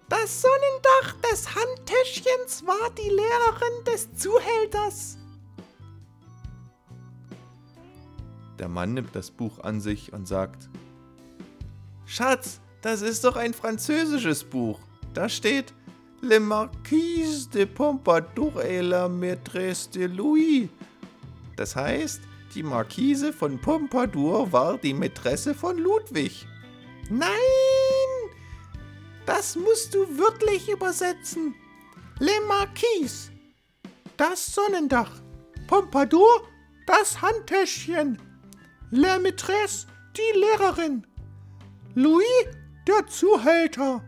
das 0.08 0.42
Sonnendach 0.42 1.30
des 1.30 1.54
Handtäschchens 1.54 2.66
war 2.66 2.90
die 2.90 3.08
Lehrerin 3.08 3.84
des 3.86 4.14
Zuhälters. 4.14 5.18
Der 8.58 8.68
Mann 8.68 8.94
nimmt 8.94 9.16
das 9.16 9.30
Buch 9.30 9.58
an 9.60 9.80
sich 9.80 10.12
und 10.12 10.28
sagt, 10.28 10.68
Schatz, 12.06 12.60
das 12.82 13.02
ist 13.02 13.24
doch 13.24 13.36
ein 13.36 13.54
französisches 13.54 14.44
Buch. 14.44 14.78
Da 15.14 15.28
steht 15.28 15.72
Le 16.20 16.38
Marquise 16.38 17.48
de 17.48 17.66
Pompadour 17.66 18.62
et 18.62 18.82
la 18.82 19.08
Maîtresse 19.08 19.90
de 19.90 20.06
Louis. 20.06 20.68
Das 21.56 21.76
heißt, 21.76 22.20
die 22.54 22.62
Marquise 22.62 23.32
von 23.32 23.58
Pompadour 23.58 24.52
war 24.52 24.78
die 24.78 24.94
Mätresse 24.94 25.54
von 25.54 25.78
Ludwig. 25.78 26.46
Nein! 27.10 27.30
Das 29.26 29.56
musst 29.56 29.94
du 29.94 30.18
wörtlich 30.18 30.68
übersetzen. 30.68 31.54
Le 32.18 32.40
Marquise, 32.46 33.30
das 34.16 34.54
Sonnendach. 34.54 35.20
Pompadour, 35.66 36.48
das 36.86 37.20
Handtäschchen. 37.22 38.20
La 38.90 39.18
Maîtresse, 39.18 39.86
die 40.16 40.38
Lehrerin. 40.38 41.06
Louis, 41.94 42.46
der 42.86 43.06
Zuhälter. 43.06 44.04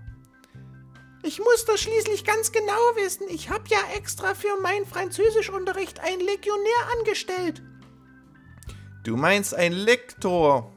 Ich 1.22 1.40
muss 1.40 1.64
das 1.64 1.80
schließlich 1.80 2.24
ganz 2.24 2.52
genau 2.52 2.72
wissen. 2.94 3.26
Ich 3.28 3.50
habe 3.50 3.64
ja 3.68 3.78
extra 3.96 4.34
für 4.34 4.60
meinen 4.62 4.86
Französischunterricht 4.86 5.98
einen 6.00 6.20
Legionär 6.20 6.98
angestellt. 6.98 7.62
Du 9.02 9.16
meinst 9.16 9.54
ein 9.54 9.72
Lektor? 9.72 10.72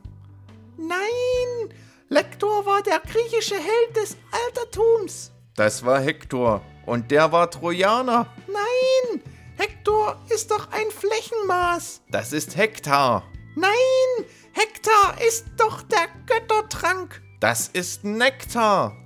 Nein, 0.77 1.73
Lektor 2.11 2.65
war 2.65 2.81
der 2.81 2.99
griechische 3.01 3.53
Held 3.53 3.95
des 3.95 4.17
Altertums. 4.31 5.31
Das 5.55 5.85
war 5.85 5.99
Hektor 6.01 6.63
und 6.87 7.11
der 7.11 7.31
war 7.31 7.51
Trojaner. 7.51 8.33
Nein, 8.47 9.21
Hektor 9.57 10.19
ist 10.29 10.49
doch 10.49 10.71
ein 10.71 10.89
Flächenmaß. 10.89 12.01
Das 12.09 12.33
ist 12.33 12.57
Hektar. 12.57 13.31
Nein, 13.55 14.25
Hektar 14.53 15.21
ist 15.21 15.45
doch 15.55 15.83
der 15.83 16.07
Göttertrank. 16.25 17.21
Das 17.39 17.67
ist 17.67 18.03
Nektar. 18.03 18.97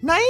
Nein, 0.00 0.20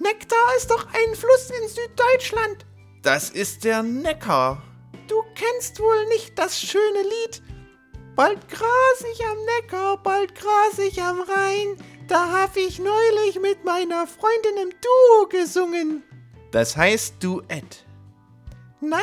Nektar 0.00 0.56
ist 0.58 0.70
doch 0.70 0.86
ein 0.86 1.14
Fluss 1.14 1.50
in 1.62 1.66
Süddeutschland. 1.66 2.66
Das 3.02 3.30
ist 3.30 3.64
der 3.64 3.82
Neckar. 3.82 4.62
Du 5.08 5.22
kennst 5.34 5.80
wohl 5.80 6.06
nicht 6.08 6.38
das 6.38 6.60
schöne 6.60 7.02
Lied. 7.02 7.42
Bald 8.16 8.48
gras 8.48 9.04
ich 9.12 9.26
am 9.26 9.38
Neckar, 9.44 9.96
bald 9.96 10.36
gras 10.36 10.78
ich 10.78 11.02
am 11.02 11.20
Rhein. 11.20 11.76
Da 12.06 12.30
hab 12.30 12.56
ich 12.56 12.78
neulich 12.78 13.40
mit 13.40 13.64
meiner 13.64 14.06
Freundin 14.06 14.56
im 14.62 14.70
Duo 14.70 15.28
gesungen. 15.28 16.04
Das 16.52 16.76
heißt 16.76 17.16
Duett. 17.18 17.84
Nein, 18.80 19.00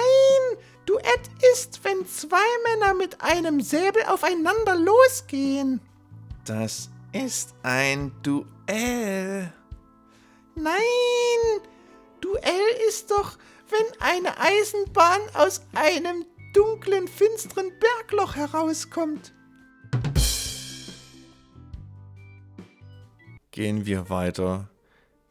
Duett 0.85 1.29
ist, 1.51 1.83
wenn 1.83 2.07
zwei 2.07 2.37
Männer 2.69 2.93
mit 2.93 3.21
einem 3.21 3.59
Säbel 3.59 4.03
aufeinander 4.07 4.75
losgehen. 4.75 5.81
Das 6.45 6.89
ist 7.11 7.53
ein 7.63 8.13
Duell. 8.23 9.51
Nein, 10.55 10.79
Duell 12.21 12.87
ist 12.87 13.11
doch, 13.11 13.37
wenn 13.69 14.01
eine 14.01 14.37
Eisenbahn 14.37 15.21
aus 15.33 15.61
einem 15.73 16.25
dunklen, 16.53 17.07
finsteren 17.07 17.71
Bergloch 17.79 18.35
herauskommt. 18.35 19.33
Gehen 23.51 23.85
wir 23.85 24.09
weiter 24.09 24.69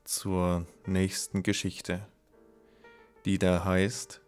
zur 0.05 0.67
nächsten 0.87 1.43
Geschichte, 1.43 2.07
die 3.25 3.39
da 3.39 3.65
heißt 3.65 4.21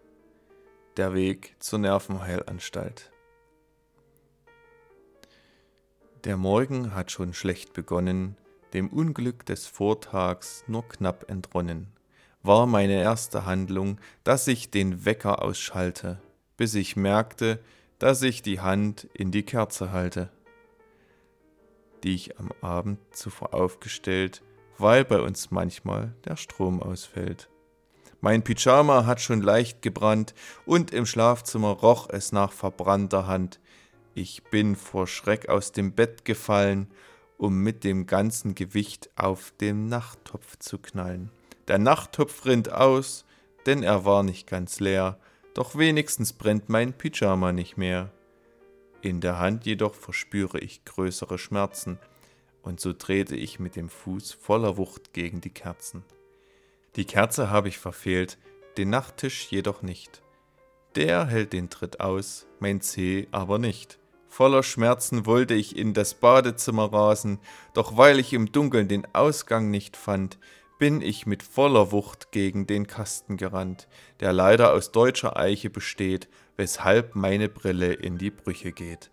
Der 0.96 1.14
Weg 1.14 1.56
zur 1.58 1.78
Nervenheilanstalt. 1.80 3.10
Der 6.24 6.36
Morgen 6.36 6.94
hat 6.94 7.10
schon 7.10 7.34
schlecht 7.34 7.72
begonnen, 7.72 8.36
dem 8.72 8.88
Unglück 8.88 9.44
des 9.44 9.66
Vortags 9.66 10.64
nur 10.68 10.88
knapp 10.88 11.28
entronnen, 11.28 11.92
war 12.42 12.66
meine 12.66 13.02
erste 13.02 13.44
Handlung, 13.44 14.00
dass 14.24 14.46
ich 14.46 14.70
den 14.70 15.04
Wecker 15.04 15.42
ausschalte, 15.42 16.20
bis 16.62 16.76
ich 16.76 16.94
merkte, 16.94 17.58
dass 17.98 18.22
ich 18.22 18.40
die 18.40 18.60
Hand 18.60 19.08
in 19.14 19.32
die 19.32 19.42
Kerze 19.42 19.90
halte, 19.90 20.30
die 22.04 22.14
ich 22.14 22.38
am 22.38 22.50
Abend 22.60 23.00
zuvor 23.10 23.52
aufgestellt, 23.52 24.44
weil 24.78 25.04
bei 25.04 25.20
uns 25.20 25.50
manchmal 25.50 26.14
der 26.24 26.36
Strom 26.36 26.80
ausfällt. 26.80 27.48
Mein 28.20 28.44
Pyjama 28.44 29.06
hat 29.06 29.20
schon 29.20 29.42
leicht 29.42 29.82
gebrannt 29.82 30.34
und 30.64 30.92
im 30.92 31.04
Schlafzimmer 31.04 31.70
roch 31.70 32.08
es 32.08 32.30
nach 32.30 32.52
verbrannter 32.52 33.26
Hand. 33.26 33.58
Ich 34.14 34.44
bin 34.44 34.76
vor 34.76 35.08
Schreck 35.08 35.48
aus 35.48 35.72
dem 35.72 35.94
Bett 35.96 36.24
gefallen 36.24 36.86
um 37.38 37.58
mit 37.58 37.82
dem 37.82 38.06
ganzen 38.06 38.54
Gewicht 38.54 39.10
auf 39.16 39.52
den 39.60 39.88
Nachttopf 39.88 40.60
zu 40.60 40.78
knallen. 40.78 41.32
Der 41.66 41.78
Nachttopf 41.78 42.44
rinnt 42.44 42.70
aus, 42.70 43.24
denn 43.66 43.82
er 43.82 44.04
war 44.04 44.22
nicht 44.22 44.46
ganz 44.46 44.78
leer, 44.78 45.18
doch 45.54 45.76
wenigstens 45.76 46.32
brennt 46.32 46.68
mein 46.68 46.92
Pyjama 46.92 47.52
nicht 47.52 47.76
mehr. 47.76 48.10
In 49.02 49.20
der 49.20 49.38
Hand 49.38 49.66
jedoch 49.66 49.94
verspüre 49.94 50.58
ich 50.58 50.84
größere 50.84 51.38
Schmerzen, 51.38 51.98
und 52.62 52.80
so 52.80 52.92
trete 52.92 53.34
ich 53.34 53.58
mit 53.58 53.74
dem 53.74 53.88
Fuß 53.88 54.32
voller 54.32 54.76
Wucht 54.76 55.12
gegen 55.12 55.40
die 55.40 55.50
Kerzen. 55.50 56.04
Die 56.96 57.04
Kerze 57.04 57.50
habe 57.50 57.68
ich 57.68 57.78
verfehlt, 57.78 58.38
den 58.76 58.90
Nachttisch 58.90 59.50
jedoch 59.50 59.82
nicht. 59.82 60.22
Der 60.94 61.26
hält 61.26 61.52
den 61.52 61.70
Tritt 61.70 62.00
aus, 62.00 62.46
mein 62.60 62.80
Zeh 62.80 63.26
aber 63.32 63.58
nicht. 63.58 63.98
Voller 64.28 64.62
Schmerzen 64.62 65.26
wollte 65.26 65.54
ich 65.54 65.76
in 65.76 65.92
das 65.92 66.14
Badezimmer 66.14 66.92
rasen, 66.92 67.38
doch 67.74 67.96
weil 67.96 68.18
ich 68.18 68.32
im 68.32 68.52
Dunkeln 68.52 68.88
den 68.88 69.06
Ausgang 69.14 69.70
nicht 69.70 69.96
fand, 69.96 70.38
bin 70.82 71.00
ich 71.00 71.26
mit 71.26 71.44
voller 71.44 71.92
Wucht 71.92 72.32
gegen 72.32 72.66
den 72.66 72.88
Kasten 72.88 73.36
gerannt, 73.36 73.86
der 74.18 74.32
leider 74.32 74.72
aus 74.72 74.90
deutscher 74.90 75.36
Eiche 75.36 75.70
besteht, 75.70 76.28
weshalb 76.56 77.14
meine 77.14 77.48
Brille 77.48 77.92
in 77.92 78.18
die 78.18 78.32
Brüche 78.32 78.72
geht. 78.72 79.12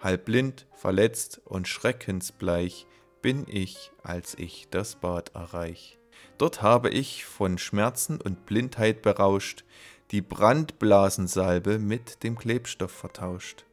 Halb 0.00 0.24
blind, 0.24 0.66
verletzt 0.74 1.40
und 1.44 1.68
schreckensbleich 1.68 2.88
bin 3.22 3.46
ich, 3.46 3.92
als 4.02 4.34
ich 4.36 4.66
das 4.72 4.96
Bad 4.96 5.36
erreich. 5.36 6.00
Dort 6.36 6.62
habe 6.62 6.90
ich, 6.90 7.24
von 7.24 7.58
Schmerzen 7.58 8.20
und 8.20 8.44
Blindheit 8.44 9.00
berauscht, 9.00 9.64
die 10.10 10.20
Brandblasensalbe 10.20 11.78
mit 11.78 12.24
dem 12.24 12.36
Klebstoff 12.36 12.90
vertauscht. 12.90 13.66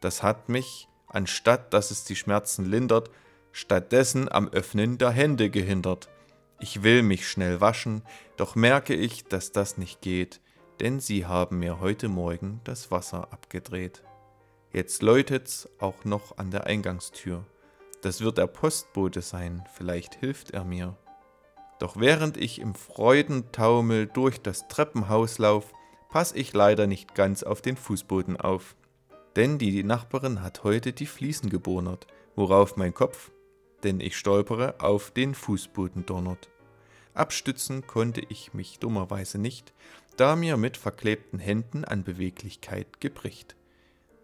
Das 0.00 0.24
hat 0.24 0.48
mich, 0.48 0.88
anstatt 1.06 1.72
dass 1.72 1.92
es 1.92 2.02
die 2.02 2.16
Schmerzen 2.16 2.68
lindert, 2.68 3.08
stattdessen 3.52 4.28
am 4.28 4.48
Öffnen 4.48 4.98
der 4.98 5.10
Hände 5.10 5.48
gehindert. 5.48 6.08
Ich 6.60 6.82
will 6.82 7.02
mich 7.02 7.28
schnell 7.28 7.60
waschen, 7.60 8.02
doch 8.36 8.54
merke 8.54 8.94
ich, 8.94 9.24
dass 9.24 9.52
das 9.52 9.78
nicht 9.78 10.00
geht, 10.00 10.40
denn 10.80 11.00
sie 11.00 11.26
haben 11.26 11.58
mir 11.58 11.80
heute 11.80 12.08
Morgen 12.08 12.60
das 12.64 12.90
Wasser 12.90 13.32
abgedreht. 13.32 14.02
Jetzt 14.72 15.02
läutet's 15.02 15.68
auch 15.78 16.04
noch 16.04 16.38
an 16.38 16.50
der 16.50 16.66
Eingangstür. 16.66 17.44
Das 18.02 18.20
wird 18.20 18.38
der 18.38 18.46
Postbote 18.46 19.22
sein, 19.22 19.64
vielleicht 19.72 20.14
hilft 20.16 20.50
er 20.50 20.64
mir. 20.64 20.96
Doch 21.78 21.96
während 21.98 22.36
ich 22.36 22.60
im 22.60 22.74
Freudentaumel 22.74 24.06
durch 24.06 24.40
das 24.40 24.68
Treppenhaus 24.68 25.38
lauf, 25.38 25.72
pass 26.10 26.32
ich 26.32 26.52
leider 26.52 26.86
nicht 26.86 27.14
ganz 27.14 27.42
auf 27.42 27.62
den 27.62 27.76
Fußboden 27.76 28.36
auf 28.36 28.76
denn 29.38 29.56
die 29.56 29.84
Nachbarin 29.84 30.42
hat 30.42 30.64
heute 30.64 30.92
die 30.92 31.06
Fliesen 31.06 31.48
gebohnert, 31.48 32.08
worauf 32.34 32.76
mein 32.76 32.92
Kopf, 32.92 33.30
denn 33.82 34.00
ich 34.00 34.16
stolpere, 34.16 34.80
auf 34.80 35.10
den 35.10 35.34
Fußboden 35.34 36.06
donnert. 36.06 36.48
Abstützen 37.14 37.86
konnte 37.86 38.22
ich 38.28 38.54
mich 38.54 38.78
dummerweise 38.78 39.38
nicht, 39.38 39.72
da 40.16 40.36
mir 40.36 40.56
mit 40.56 40.76
verklebten 40.76 41.38
Händen 41.38 41.84
an 41.84 42.04
Beweglichkeit 42.04 43.00
gebricht. 43.00 43.56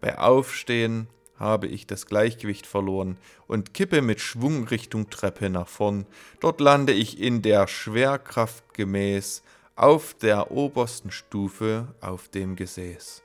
Bei 0.01 0.17
Aufstehen 0.17 1.07
habe 1.37 1.67
ich 1.67 1.87
das 1.87 2.05
Gleichgewicht 2.05 2.65
verloren 2.65 3.17
und 3.47 3.73
kippe 3.73 4.01
mit 4.01 4.21
Schwung 4.21 4.67
Richtung 4.67 5.09
Treppe 5.09 5.49
nach 5.49 5.67
vorn. 5.67 6.05
Dort 6.39 6.61
lande 6.61 6.93
ich 6.93 7.19
in 7.19 7.41
der 7.41 7.67
Schwerkraft 7.67 8.73
gemäß 8.73 9.43
auf 9.75 10.13
der 10.13 10.51
obersten 10.51 11.11
Stufe 11.11 11.93
auf 11.99 12.29
dem 12.29 12.55
Gesäß. 12.55 13.23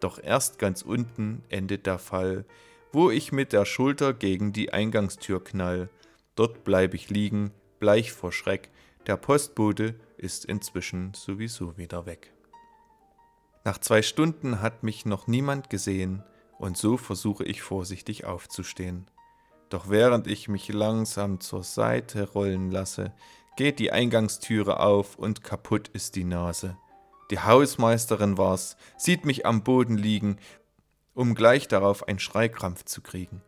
Doch 0.00 0.22
erst 0.22 0.58
ganz 0.58 0.82
unten 0.82 1.42
endet 1.48 1.86
der 1.86 1.98
Fall, 1.98 2.44
wo 2.92 3.10
ich 3.10 3.32
mit 3.32 3.52
der 3.52 3.64
Schulter 3.64 4.14
gegen 4.14 4.52
die 4.52 4.72
Eingangstür 4.72 5.42
knall. 5.42 5.90
Dort 6.34 6.64
bleib 6.64 6.94
ich 6.94 7.10
liegen, 7.10 7.52
bleich 7.78 8.12
vor 8.12 8.32
Schreck. 8.32 8.70
Der 9.06 9.16
Postbote 9.16 9.94
ist 10.16 10.44
inzwischen 10.44 11.14
sowieso 11.14 11.76
wieder 11.76 12.06
weg. 12.06 12.32
Nach 13.64 13.78
zwei 13.78 14.02
Stunden 14.02 14.60
hat 14.60 14.82
mich 14.82 15.04
noch 15.04 15.26
niemand 15.26 15.70
gesehen, 15.70 16.22
und 16.58 16.76
so 16.76 16.96
versuche 16.96 17.44
ich 17.44 17.62
vorsichtig 17.62 18.24
aufzustehen. 18.24 19.10
Doch 19.68 19.90
während 19.90 20.26
ich 20.26 20.48
mich 20.48 20.72
langsam 20.72 21.40
zur 21.40 21.62
Seite 21.62 22.30
rollen 22.32 22.70
lasse, 22.70 23.12
geht 23.56 23.78
die 23.78 23.92
Eingangstüre 23.92 24.80
auf 24.80 25.16
und 25.16 25.44
kaputt 25.44 25.88
ist 25.88 26.16
die 26.16 26.24
Nase. 26.24 26.76
Die 27.30 27.40
Hausmeisterin 27.40 28.38
war's, 28.38 28.76
sieht 28.96 29.26
mich 29.26 29.44
am 29.44 29.62
Boden 29.62 29.98
liegen, 29.98 30.38
um 31.18 31.34
gleich 31.34 31.66
darauf 31.66 32.06
einen 32.06 32.20
Schreikrampf 32.20 32.84
zu 32.84 33.00
kriegen. 33.00 33.42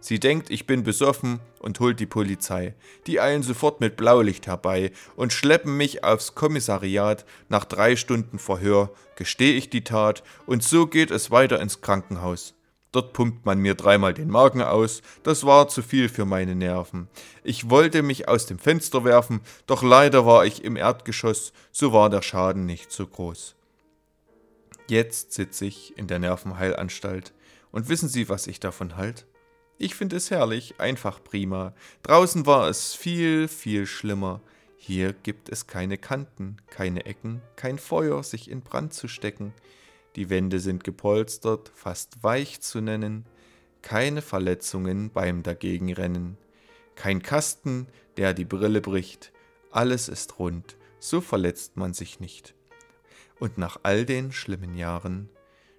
Sie 0.00 0.18
denkt, 0.18 0.48
ich 0.48 0.66
bin 0.66 0.84
besoffen 0.84 1.38
und 1.60 1.78
holt 1.78 2.00
die 2.00 2.06
Polizei. 2.06 2.74
Die 3.06 3.20
eilen 3.20 3.42
sofort 3.42 3.82
mit 3.82 3.96
Blaulicht 3.96 4.46
herbei 4.46 4.90
und 5.14 5.30
schleppen 5.30 5.76
mich 5.76 6.02
aufs 6.02 6.34
Kommissariat. 6.34 7.26
Nach 7.50 7.66
drei 7.66 7.96
Stunden 7.96 8.38
Verhör 8.38 8.90
gestehe 9.16 9.52
ich 9.52 9.68
die 9.68 9.84
Tat 9.84 10.22
und 10.46 10.62
so 10.62 10.86
geht 10.86 11.10
es 11.10 11.30
weiter 11.30 11.60
ins 11.60 11.82
Krankenhaus. 11.82 12.54
Dort 12.90 13.12
pumpt 13.12 13.44
man 13.44 13.58
mir 13.58 13.74
dreimal 13.74 14.14
den 14.14 14.30
Magen 14.30 14.62
aus, 14.62 15.02
das 15.24 15.44
war 15.44 15.68
zu 15.68 15.82
viel 15.82 16.08
für 16.08 16.24
meine 16.24 16.54
Nerven. 16.54 17.08
Ich 17.42 17.68
wollte 17.68 18.02
mich 18.02 18.28
aus 18.28 18.46
dem 18.46 18.58
Fenster 18.58 19.04
werfen, 19.04 19.40
doch 19.66 19.82
leider 19.82 20.24
war 20.24 20.46
ich 20.46 20.64
im 20.64 20.76
Erdgeschoss, 20.76 21.52
so 21.70 21.92
war 21.92 22.08
der 22.08 22.22
Schaden 22.22 22.64
nicht 22.64 22.92
so 22.92 23.06
groß. 23.06 23.56
Jetzt 24.86 25.32
sitze 25.32 25.66
ich 25.66 25.96
in 25.96 26.06
der 26.06 26.18
Nervenheilanstalt, 26.18 27.32
und 27.70 27.88
wissen 27.88 28.08
Sie, 28.08 28.28
was 28.28 28.46
ich 28.46 28.60
davon 28.60 28.96
halt? 28.96 29.26
Ich 29.78 29.96
finde 29.96 30.16
es 30.16 30.30
herrlich, 30.30 30.74
einfach 30.78 31.24
prima. 31.24 31.74
Draußen 32.04 32.46
war 32.46 32.68
es 32.68 32.94
viel, 32.94 33.48
viel 33.48 33.86
schlimmer. 33.86 34.40
Hier 34.76 35.12
gibt 35.12 35.48
es 35.48 35.66
keine 35.66 35.98
Kanten, 35.98 36.58
keine 36.70 37.06
Ecken, 37.06 37.42
kein 37.56 37.78
Feuer, 37.78 38.22
sich 38.22 38.48
in 38.48 38.60
Brand 38.60 38.94
zu 38.94 39.08
stecken. 39.08 39.52
Die 40.14 40.30
Wände 40.30 40.60
sind 40.60 40.84
gepolstert, 40.84 41.72
fast 41.74 42.22
weich 42.22 42.60
zu 42.60 42.80
nennen, 42.80 43.26
keine 43.82 44.22
Verletzungen 44.22 45.10
beim 45.10 45.42
Dagegenrennen, 45.42 46.38
kein 46.94 47.22
Kasten, 47.22 47.88
der 48.16 48.34
die 48.34 48.44
Brille 48.44 48.80
bricht, 48.80 49.32
alles 49.72 50.08
ist 50.08 50.38
rund, 50.38 50.76
so 51.00 51.20
verletzt 51.20 51.76
man 51.76 51.94
sich 51.94 52.20
nicht. 52.20 52.54
Und 53.38 53.58
nach 53.58 53.80
all 53.82 54.06
den 54.06 54.32
schlimmen 54.32 54.74
Jahren 54.74 55.28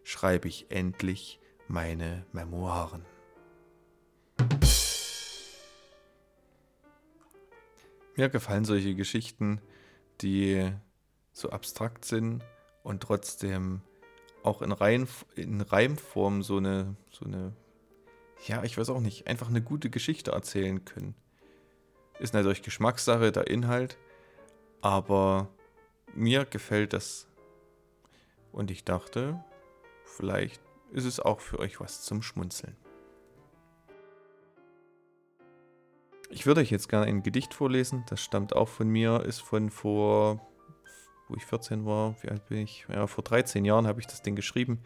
schreibe 0.03 0.47
ich 0.47 0.69
endlich 0.69 1.39
meine 1.67 2.25
Memoiren. 2.31 3.05
Mir 8.15 8.29
gefallen 8.29 8.65
solche 8.65 8.95
Geschichten, 8.95 9.61
die 10.21 10.71
so 11.33 11.49
abstrakt 11.49 12.05
sind, 12.05 12.43
und 12.85 13.01
trotzdem 13.01 13.81
auch 14.43 14.61
in, 14.61 14.71
Reim, 14.71 15.07
in 15.35 15.59
Reimform 15.59 16.43
so 16.43 16.57
eine, 16.57 16.95
so 17.09 17.25
eine, 17.25 17.51
ja, 18.45 18.63
ich 18.63 18.77
weiß 18.77 18.91
auch 18.91 18.99
nicht, 18.99 19.25
einfach 19.25 19.49
eine 19.49 19.63
gute 19.63 19.89
Geschichte 19.89 20.31
erzählen 20.31 20.85
können. 20.85 21.15
Ist 22.19 22.35
natürlich 22.35 22.61
Geschmackssache, 22.61 23.31
der 23.31 23.47
Inhalt, 23.47 23.97
aber 24.81 25.49
mir 26.13 26.45
gefällt 26.45 26.93
das. 26.93 27.27
Und 28.55 28.71
ich 28.71 28.85
dachte, 28.85 29.43
vielleicht 30.05 30.61
ist 30.93 31.03
es 31.03 31.19
auch 31.19 31.41
für 31.41 31.59
euch 31.59 31.81
was 31.81 32.03
zum 32.03 32.21
Schmunzeln. 32.21 32.77
Ich 36.29 36.45
würde 36.45 36.61
euch 36.61 36.71
jetzt 36.71 36.87
gerne 36.87 37.05
ein 37.05 37.21
Gedicht 37.21 37.53
vorlesen. 37.53 38.05
Das 38.07 38.21
stammt 38.21 38.55
auch 38.55 38.69
von 38.69 38.87
mir, 38.87 39.25
ist 39.25 39.41
von 39.41 39.69
vor, 39.69 40.39
wo 41.27 41.35
ich 41.35 41.45
14 41.45 41.85
war, 41.85 42.15
wie 42.23 42.29
alt 42.29 42.45
bin 42.47 42.59
ich? 42.59 42.85
Ja, 42.87 43.07
vor 43.07 43.25
13 43.25 43.65
Jahren 43.65 43.87
habe 43.87 43.99
ich 43.99 44.07
das 44.07 44.21
Ding 44.21 44.37
geschrieben. 44.37 44.79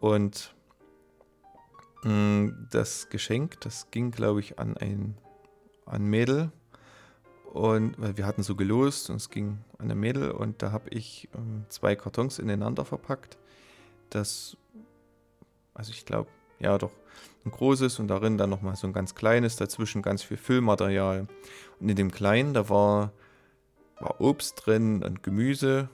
Und 0.00 0.54
mh, 2.02 2.10
mm, 2.10 2.68
das 2.70 3.10
Geschenk, 3.10 3.60
das 3.60 3.90
ging, 3.90 4.10
glaube 4.10 4.40
ich, 4.40 4.58
an 4.58 4.74
ein 4.78 5.18
an 5.84 6.06
Mädel. 6.06 6.50
Und 7.56 7.94
weil 7.96 8.18
wir 8.18 8.26
hatten 8.26 8.42
so 8.42 8.54
gelost 8.54 9.08
und 9.08 9.16
es 9.16 9.30
ging 9.30 9.56
an 9.78 9.90
ein 9.90 9.98
Mädel 9.98 10.30
und 10.30 10.60
da 10.60 10.72
habe 10.72 10.90
ich 10.90 11.30
ähm, 11.34 11.64
zwei 11.70 11.96
Kartons 11.96 12.38
ineinander 12.38 12.84
verpackt. 12.84 13.38
Das, 14.10 14.58
also 15.72 15.90
ich 15.90 16.04
glaube, 16.04 16.28
ja 16.58 16.76
doch, 16.76 16.90
ein 17.46 17.50
großes 17.50 17.98
und 17.98 18.08
darin 18.08 18.36
dann 18.36 18.50
nochmal 18.50 18.76
so 18.76 18.86
ein 18.86 18.92
ganz 18.92 19.14
kleines, 19.14 19.56
dazwischen 19.56 20.02
ganz 20.02 20.22
viel 20.22 20.36
Füllmaterial. 20.36 21.28
Und 21.80 21.88
in 21.88 21.96
dem 21.96 22.10
kleinen, 22.10 22.52
da 22.52 22.68
war, 22.68 23.14
war 24.00 24.20
Obst 24.20 24.66
drin 24.66 25.02
und 25.02 25.22
Gemüse 25.22 25.88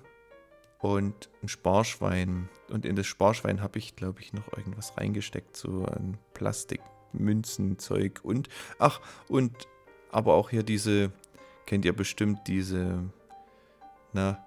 und 0.80 1.30
ein 1.44 1.48
Sparschwein. 1.48 2.48
Und 2.70 2.84
in 2.84 2.96
das 2.96 3.06
Sparschwein 3.06 3.62
habe 3.62 3.78
ich, 3.78 3.94
glaube 3.94 4.20
ich, 4.20 4.32
noch 4.32 4.52
irgendwas 4.56 4.96
reingesteckt, 4.96 5.56
so 5.56 5.86
ein 5.86 6.18
Plastikmünzenzeug 6.34 8.18
und, 8.24 8.48
ach, 8.80 9.00
und 9.28 9.68
aber 10.10 10.34
auch 10.34 10.50
hier 10.50 10.64
diese, 10.64 11.12
kennt 11.66 11.84
ihr 11.84 11.94
bestimmt 11.94 12.40
diese, 12.46 13.02
na, 14.12 14.44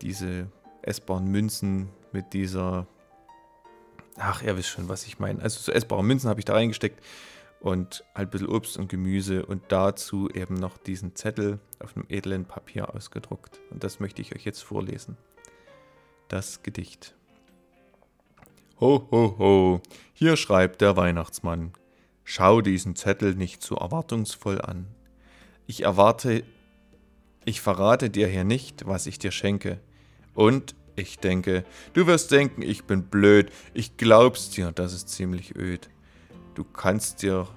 diese 0.00 0.50
essbaren 0.82 1.26
Münzen 1.26 1.88
mit 2.12 2.32
dieser 2.32 2.86
Ach, 4.18 4.42
ihr 4.42 4.56
wisst 4.56 4.68
schon, 4.68 4.88
was 4.88 5.06
ich 5.06 5.18
meine. 5.18 5.42
Also 5.42 5.60
so 5.60 5.72
essbare 5.72 6.04
Münzen 6.04 6.28
habe 6.28 6.40
ich 6.40 6.44
da 6.44 6.54
reingesteckt 6.54 7.02
und 7.60 8.04
halt 8.14 8.28
ein 8.28 8.30
bisschen 8.30 8.48
Obst 8.48 8.76
und 8.76 8.88
Gemüse 8.88 9.46
und 9.46 9.62
dazu 9.68 10.28
eben 10.30 10.54
noch 10.54 10.76
diesen 10.78 11.14
Zettel 11.14 11.60
auf 11.78 11.96
einem 11.96 12.06
edlen 12.08 12.44
Papier 12.44 12.94
ausgedruckt. 12.94 13.60
Und 13.70 13.84
das 13.84 14.00
möchte 14.00 14.20
ich 14.20 14.34
euch 14.34 14.44
jetzt 14.44 14.62
vorlesen. 14.62 15.16
Das 16.28 16.62
Gedicht. 16.62 17.14
Ho, 18.80 19.06
ho, 19.10 19.36
ho, 19.38 19.80
hier 20.12 20.36
schreibt 20.36 20.80
der 20.80 20.96
Weihnachtsmann. 20.96 21.72
Schau 22.24 22.60
diesen 22.60 22.96
Zettel 22.96 23.34
nicht 23.34 23.62
zu 23.62 23.76
erwartungsvoll 23.76 24.60
an. 24.60 24.86
Ich 25.72 25.84
erwarte, 25.84 26.44
ich 27.46 27.62
verrate 27.62 28.10
dir 28.10 28.28
hier 28.28 28.44
nicht, 28.44 28.86
was 28.86 29.06
ich 29.06 29.18
dir 29.18 29.30
schenke. 29.32 29.80
Und 30.34 30.74
ich 30.96 31.18
denke, 31.18 31.64
du 31.94 32.06
wirst 32.06 32.30
denken, 32.30 32.60
ich 32.60 32.84
bin 32.84 33.04
blöd. 33.04 33.50
Ich 33.72 33.96
glaub's 33.96 34.50
dir, 34.50 34.70
das 34.70 34.92
ist 34.92 35.08
ziemlich 35.08 35.56
öd. 35.56 35.88
Du 36.54 36.62
kannst 36.62 37.22
dir. 37.22 37.48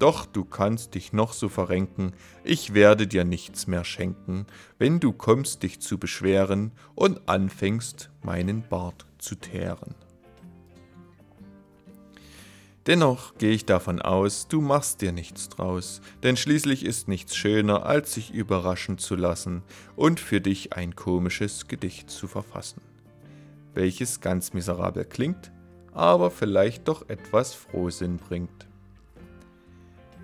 Doch 0.00 0.26
du 0.26 0.44
kannst 0.44 0.96
dich 0.96 1.12
noch 1.12 1.34
so 1.34 1.48
verrenken, 1.48 2.14
ich 2.42 2.74
werde 2.74 3.06
dir 3.06 3.24
nichts 3.24 3.68
mehr 3.68 3.84
schenken, 3.84 4.48
wenn 4.78 4.98
du 4.98 5.12
kommst 5.12 5.62
dich 5.62 5.78
zu 5.78 5.98
beschweren 5.98 6.72
und 6.96 7.28
anfängst 7.28 8.10
meinen 8.24 8.68
Bart 8.68 9.06
zu 9.18 9.36
teeren. 9.36 9.94
Dennoch 12.86 13.36
gehe 13.36 13.50
ich 13.50 13.66
davon 13.66 14.00
aus, 14.00 14.48
du 14.48 14.60
machst 14.60 15.02
dir 15.02 15.12
nichts 15.12 15.48
draus, 15.50 16.00
denn 16.22 16.36
schließlich 16.36 16.84
ist 16.84 17.06
nichts 17.06 17.36
schöner, 17.36 17.84
als 17.84 18.14
sich 18.14 18.32
überraschen 18.32 18.96
zu 18.96 19.14
lassen 19.14 19.62
und 19.94 20.20
für 20.20 20.40
dich 20.40 20.72
ein 20.72 20.96
komisches 20.96 21.68
Gedicht 21.68 22.08
zu 22.08 22.28
verfassen, 22.28 22.80
welches 23.74 24.20
ganz 24.20 24.54
miserabel 24.54 25.04
klingt, 25.04 25.52
aber 25.92 26.30
vielleicht 26.30 26.88
doch 26.88 27.08
etwas 27.10 27.52
Frohsinn 27.52 28.16
bringt. 28.16 28.66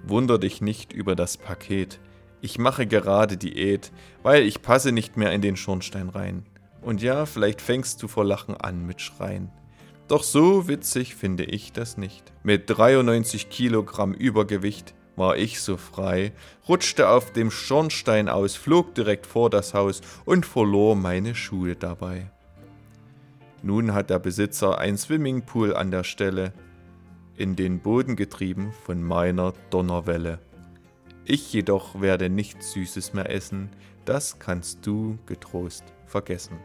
Wunder 0.07 0.39
dich 0.39 0.63
nicht 0.63 0.93
über 0.93 1.17
das 1.17 1.37
Paket, 1.37 2.01
ich 2.45 2.59
mache 2.59 2.87
gerade 2.87 3.39
Diät, 3.39 3.91
weil 4.23 4.43
ich 4.43 4.61
passe 4.61 4.93
nicht 4.93 5.17
mehr 5.17 5.33
in 5.33 5.41
den 5.41 5.57
Schornstein 5.57 6.11
rein. 6.11 6.45
Und 6.83 7.01
ja, 7.01 7.25
vielleicht 7.25 7.63
fängst 7.63 8.03
du 8.03 8.07
vor 8.07 8.23
Lachen 8.23 8.55
an 8.55 8.85
mit 8.85 9.01
Schreien. 9.01 9.51
Doch 10.09 10.23
so 10.23 10.69
witzig 10.69 11.15
finde 11.15 11.45
ich 11.45 11.73
das 11.73 11.97
nicht. 11.97 12.33
Mit 12.43 12.65
93 12.69 13.49
Kilogramm 13.49 14.13
Übergewicht 14.13 14.95
war 15.17 15.37
ich 15.37 15.61
so 15.61 15.77
frei, 15.77 16.33
rutschte 16.69 17.09
auf 17.09 17.33
dem 17.33 17.51
Schornstein 17.51 18.29
aus, 18.29 18.57
flog 18.57 18.95
direkt 18.95 19.27
vor 19.27 19.49
das 19.49 19.73
Haus 19.73 20.03
und 20.25 20.45
verlor 20.45 20.97
meine 20.97 21.35
Schuhe 21.35 21.77
dabei. 21.77 22.31
Nun 23.63 23.95
hat 23.95 24.11
der 24.11 24.19
Besitzer 24.19 24.79
ein 24.79 24.99
Swimmingpool 24.99 25.75
an 25.75 25.91
der 25.91 26.05
Stelle, 26.05 26.53
in 27.37 27.57
den 27.57 27.81
Boden 27.81 28.15
getrieben 28.15 28.73
von 28.85 29.03
meiner 29.03 29.55
Donnerwelle. 29.71 30.39
Ich 31.25 31.53
jedoch 31.53 32.01
werde 32.01 32.29
nichts 32.29 32.73
Süßes 32.73 33.15
mehr 33.15 33.31
essen, 33.31 33.71
das 34.05 34.39
kannst 34.39 34.87
du 34.87 35.19
getrost 35.25 35.85
vergessen. 36.07 36.59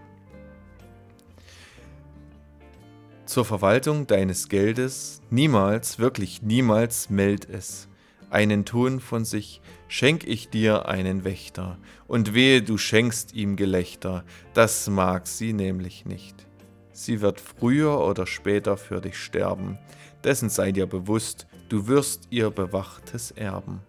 Zur 3.30 3.46
Verwaltung 3.46 4.08
deines 4.08 4.50
Geldes, 4.50 5.22
niemals, 5.30 6.00
wirklich 6.00 6.42
niemals 6.42 7.12
meld 7.12 7.48
es. 7.48 7.88
Einen 8.32 8.66
Ton 8.66 9.00
von 9.00 9.24
sich, 9.24 9.62
schenk 9.88 10.26
ich 10.26 10.50
dir 10.50 10.88
einen 10.88 11.24
Wächter, 11.24 11.78
und 12.08 12.34
wehe, 12.34 12.64
du 12.64 12.80
schenkst 12.80 13.36
ihm 13.36 13.56
Gelächter, 13.56 14.24
das 14.56 14.90
mag 14.90 15.28
sie 15.28 15.54
nämlich 15.54 16.08
nicht. 16.08 16.48
Sie 16.92 17.22
wird 17.22 17.40
früher 17.40 18.00
oder 18.00 18.26
später 18.26 18.78
für 18.78 19.00
dich 19.00 19.20
sterben, 19.20 19.78
dessen 20.24 20.50
sei 20.50 20.72
dir 20.72 20.88
bewusst, 20.88 21.46
du 21.70 21.88
wirst 21.88 22.30
ihr 22.32 22.50
bewachtes 22.50 23.30
erben, 23.30 23.82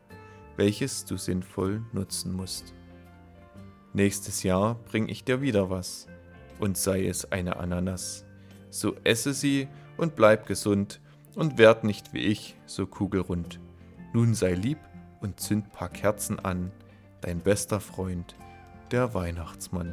welches 0.57 1.07
du 1.07 1.17
sinnvoll 1.17 1.83
nutzen 1.95 2.35
musst. 2.35 2.75
Nächstes 3.95 4.43
Jahr 4.43 4.75
bring 4.91 5.09
ich 5.09 5.25
dir 5.25 5.41
wieder 5.41 5.71
was, 5.71 6.09
und 6.59 6.77
sei 6.77 7.07
es 7.07 7.33
eine 7.33 7.57
Ananas 7.57 8.27
so 8.71 8.97
esse 9.05 9.35
sie 9.35 9.69
und 9.97 10.17
bleib 10.17 10.47
gesund 10.47 11.01
und 11.35 11.59
werd 11.59 11.85
nicht 11.85 12.13
wie 12.13 12.21
ich 12.21 12.57
so 12.67 12.87
kugelrund. 12.87 13.61
Nun 14.13 14.35
sei 14.35 14.55
lieb 14.55 14.79
und 15.21 15.39
zünd 15.41 15.73
paar 15.73 15.89
Kerzen 15.89 16.39
an, 16.39 16.73
dein 17.21 17.41
bester 17.41 17.81
Freund, 17.81 18.35
der 18.91 19.15
Weihnachtsmann. 19.15 19.93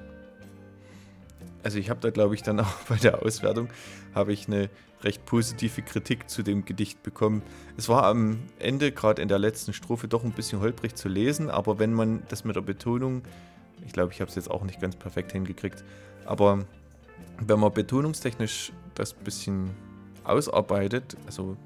Also 1.64 1.80
ich 1.80 1.90
habe 1.90 2.00
da, 2.00 2.12
glaube 2.12 2.36
ich, 2.36 2.44
dann 2.44 2.60
auch 2.60 2.74
bei 2.88 2.96
der 2.96 3.24
Auswertung 3.24 3.70
habe 4.16 4.32
ich 4.32 4.48
eine 4.48 4.70
recht 5.04 5.26
positive 5.26 5.82
Kritik 5.82 6.30
zu 6.30 6.42
dem 6.42 6.66
Gedicht 6.66 7.04
bekommen. 7.04 7.44
Es 7.78 7.90
war 7.90 8.04
am 8.06 8.40
Ende, 8.58 8.92
gerade 8.92 9.22
in 9.22 9.28
der 9.28 9.40
letzten 9.40 9.74
Strophe, 9.74 10.08
doch 10.08 10.24
ein 10.24 10.32
bisschen 10.32 10.60
holprig 10.60 10.96
zu 10.96 11.08
lesen, 11.08 11.50
aber 11.50 11.78
wenn 11.78 11.94
man 11.94 12.24
das 12.30 12.46
mit 12.46 12.56
der 12.56 12.62
Betonung, 12.62 13.24
ich 13.86 13.94
glaube, 13.94 14.12
ich 14.12 14.22
habe 14.22 14.30
es 14.30 14.36
jetzt 14.36 14.50
auch 14.50 14.64
nicht 14.64 14.82
ganz 14.82 14.96
perfekt 14.96 15.34
hingekriegt, 15.34 15.84
aber 16.26 16.66
wenn 17.40 17.60
man 17.60 17.74
betonungstechnisch 17.74 18.72
das 18.96 19.14
ein 19.14 19.24
bisschen 19.24 19.72
ausarbeitet, 20.24 21.18
also 21.26 21.58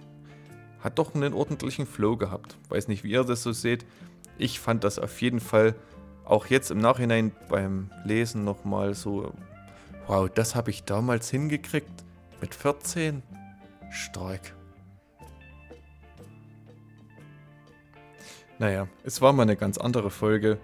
hat 0.82 0.98
doch 1.00 1.16
einen 1.16 1.34
ordentlichen 1.34 1.86
Flow 1.86 2.18
gehabt. 2.18 2.58
Weiß 2.70 2.88
nicht, 2.88 3.04
wie 3.04 3.12
ihr 3.12 3.24
das 3.24 3.44
so 3.44 3.52
seht. 3.52 3.86
Ich 4.38 4.60
fand 4.60 4.84
das 4.84 5.00
auf 5.00 5.22
jeden 5.22 5.40
Fall 5.40 5.76
auch 6.26 6.48
jetzt 6.48 6.72
im 6.72 6.80
Nachhinein 6.80 7.32
beim 7.50 7.92
Lesen 8.04 8.44
nochmal 8.44 8.94
so, 8.94 9.34
wow, 10.08 10.30
das 10.30 10.56
habe 10.56 10.72
ich 10.72 10.84
damals 10.84 11.30
hingekriegt. 11.30 12.04
Mit 12.40 12.56
14. 12.56 13.22
Stark. 13.92 14.56
Naja, 18.58 18.88
es 19.04 19.22
war 19.22 19.34
mal 19.34 19.44
eine 19.44 19.56
ganz 19.56 19.78
andere 19.78 20.10
Folge. 20.10 20.58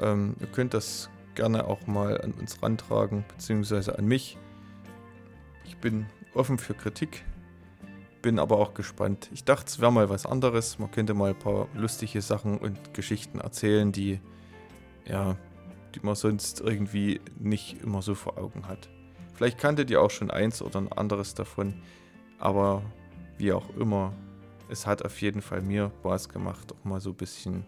Ähm, 0.00 0.36
ihr 0.40 0.46
könnt 0.46 0.74
das 0.74 1.08
gerne 1.38 1.68
auch 1.68 1.86
mal 1.86 2.20
an 2.20 2.32
uns 2.32 2.60
rantragen, 2.64 3.24
beziehungsweise 3.28 3.96
an 3.96 4.06
mich. 4.06 4.36
Ich 5.64 5.76
bin 5.76 6.06
offen 6.34 6.58
für 6.58 6.74
Kritik, 6.74 7.24
bin 8.22 8.40
aber 8.40 8.58
auch 8.58 8.74
gespannt. 8.74 9.30
Ich 9.32 9.44
dachte, 9.44 9.66
es 9.68 9.80
wäre 9.80 9.92
mal 9.92 10.10
was 10.10 10.26
anderes. 10.26 10.80
Man 10.80 10.90
könnte 10.90 11.14
mal 11.14 11.30
ein 11.30 11.38
paar 11.38 11.68
lustige 11.74 12.22
Sachen 12.22 12.58
und 12.58 12.92
Geschichten 12.92 13.38
erzählen, 13.38 13.92
die, 13.92 14.20
ja, 15.04 15.36
die 15.94 16.00
man 16.00 16.16
sonst 16.16 16.60
irgendwie 16.60 17.20
nicht 17.38 17.82
immer 17.84 18.02
so 18.02 18.16
vor 18.16 18.36
Augen 18.36 18.66
hat. 18.66 18.88
Vielleicht 19.34 19.58
kanntet 19.58 19.90
ihr 19.90 20.02
auch 20.02 20.10
schon 20.10 20.32
eins 20.32 20.60
oder 20.60 20.80
ein 20.80 20.90
anderes 20.90 21.34
davon, 21.34 21.80
aber 22.40 22.82
wie 23.36 23.52
auch 23.52 23.70
immer, 23.76 24.12
es 24.68 24.88
hat 24.88 25.04
auf 25.04 25.22
jeden 25.22 25.40
Fall 25.40 25.62
mir 25.62 25.92
Spaß 26.00 26.30
gemacht, 26.30 26.72
auch 26.72 26.84
mal 26.84 27.00
so 27.00 27.10
ein 27.10 27.16
bisschen 27.16 27.64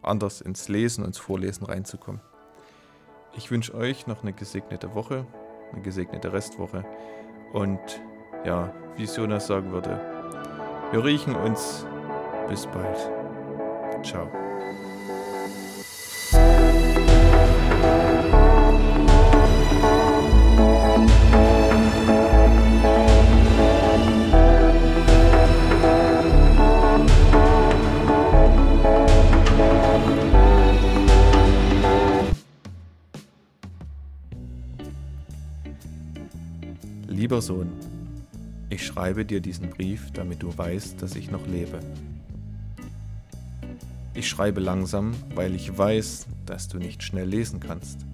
anders 0.00 0.40
ins 0.40 0.68
Lesen 0.68 1.04
ins 1.04 1.18
Vorlesen 1.18 1.66
reinzukommen. 1.66 2.22
Ich 3.34 3.50
wünsche 3.50 3.74
euch 3.74 4.06
noch 4.06 4.22
eine 4.22 4.32
gesegnete 4.32 4.94
Woche 4.94 5.26
eine 5.72 5.82
gesegnete 5.82 6.32
Restwoche. 6.32 6.84
Und 7.52 7.80
ja, 8.44 8.72
wie 8.96 9.04
Jonas 9.04 9.46
sagen 9.46 9.72
würde, 9.72 10.00
wir 10.90 11.04
riechen 11.04 11.34
uns. 11.34 11.86
Bis 12.48 12.66
bald. 12.66 13.10
Ciao. 14.04 14.28
Lieber 37.32 37.40
Sohn, 37.40 37.72
ich 38.68 38.84
schreibe 38.84 39.24
dir 39.24 39.40
diesen 39.40 39.70
Brief, 39.70 40.10
damit 40.10 40.42
du 40.42 40.54
weißt, 40.54 41.00
dass 41.00 41.16
ich 41.16 41.30
noch 41.30 41.46
lebe. 41.46 41.80
Ich 44.12 44.28
schreibe 44.28 44.60
langsam, 44.60 45.14
weil 45.34 45.54
ich 45.54 45.78
weiß, 45.78 46.26
dass 46.44 46.68
du 46.68 46.76
nicht 46.76 47.02
schnell 47.02 47.26
lesen 47.26 47.58
kannst. 47.58 48.04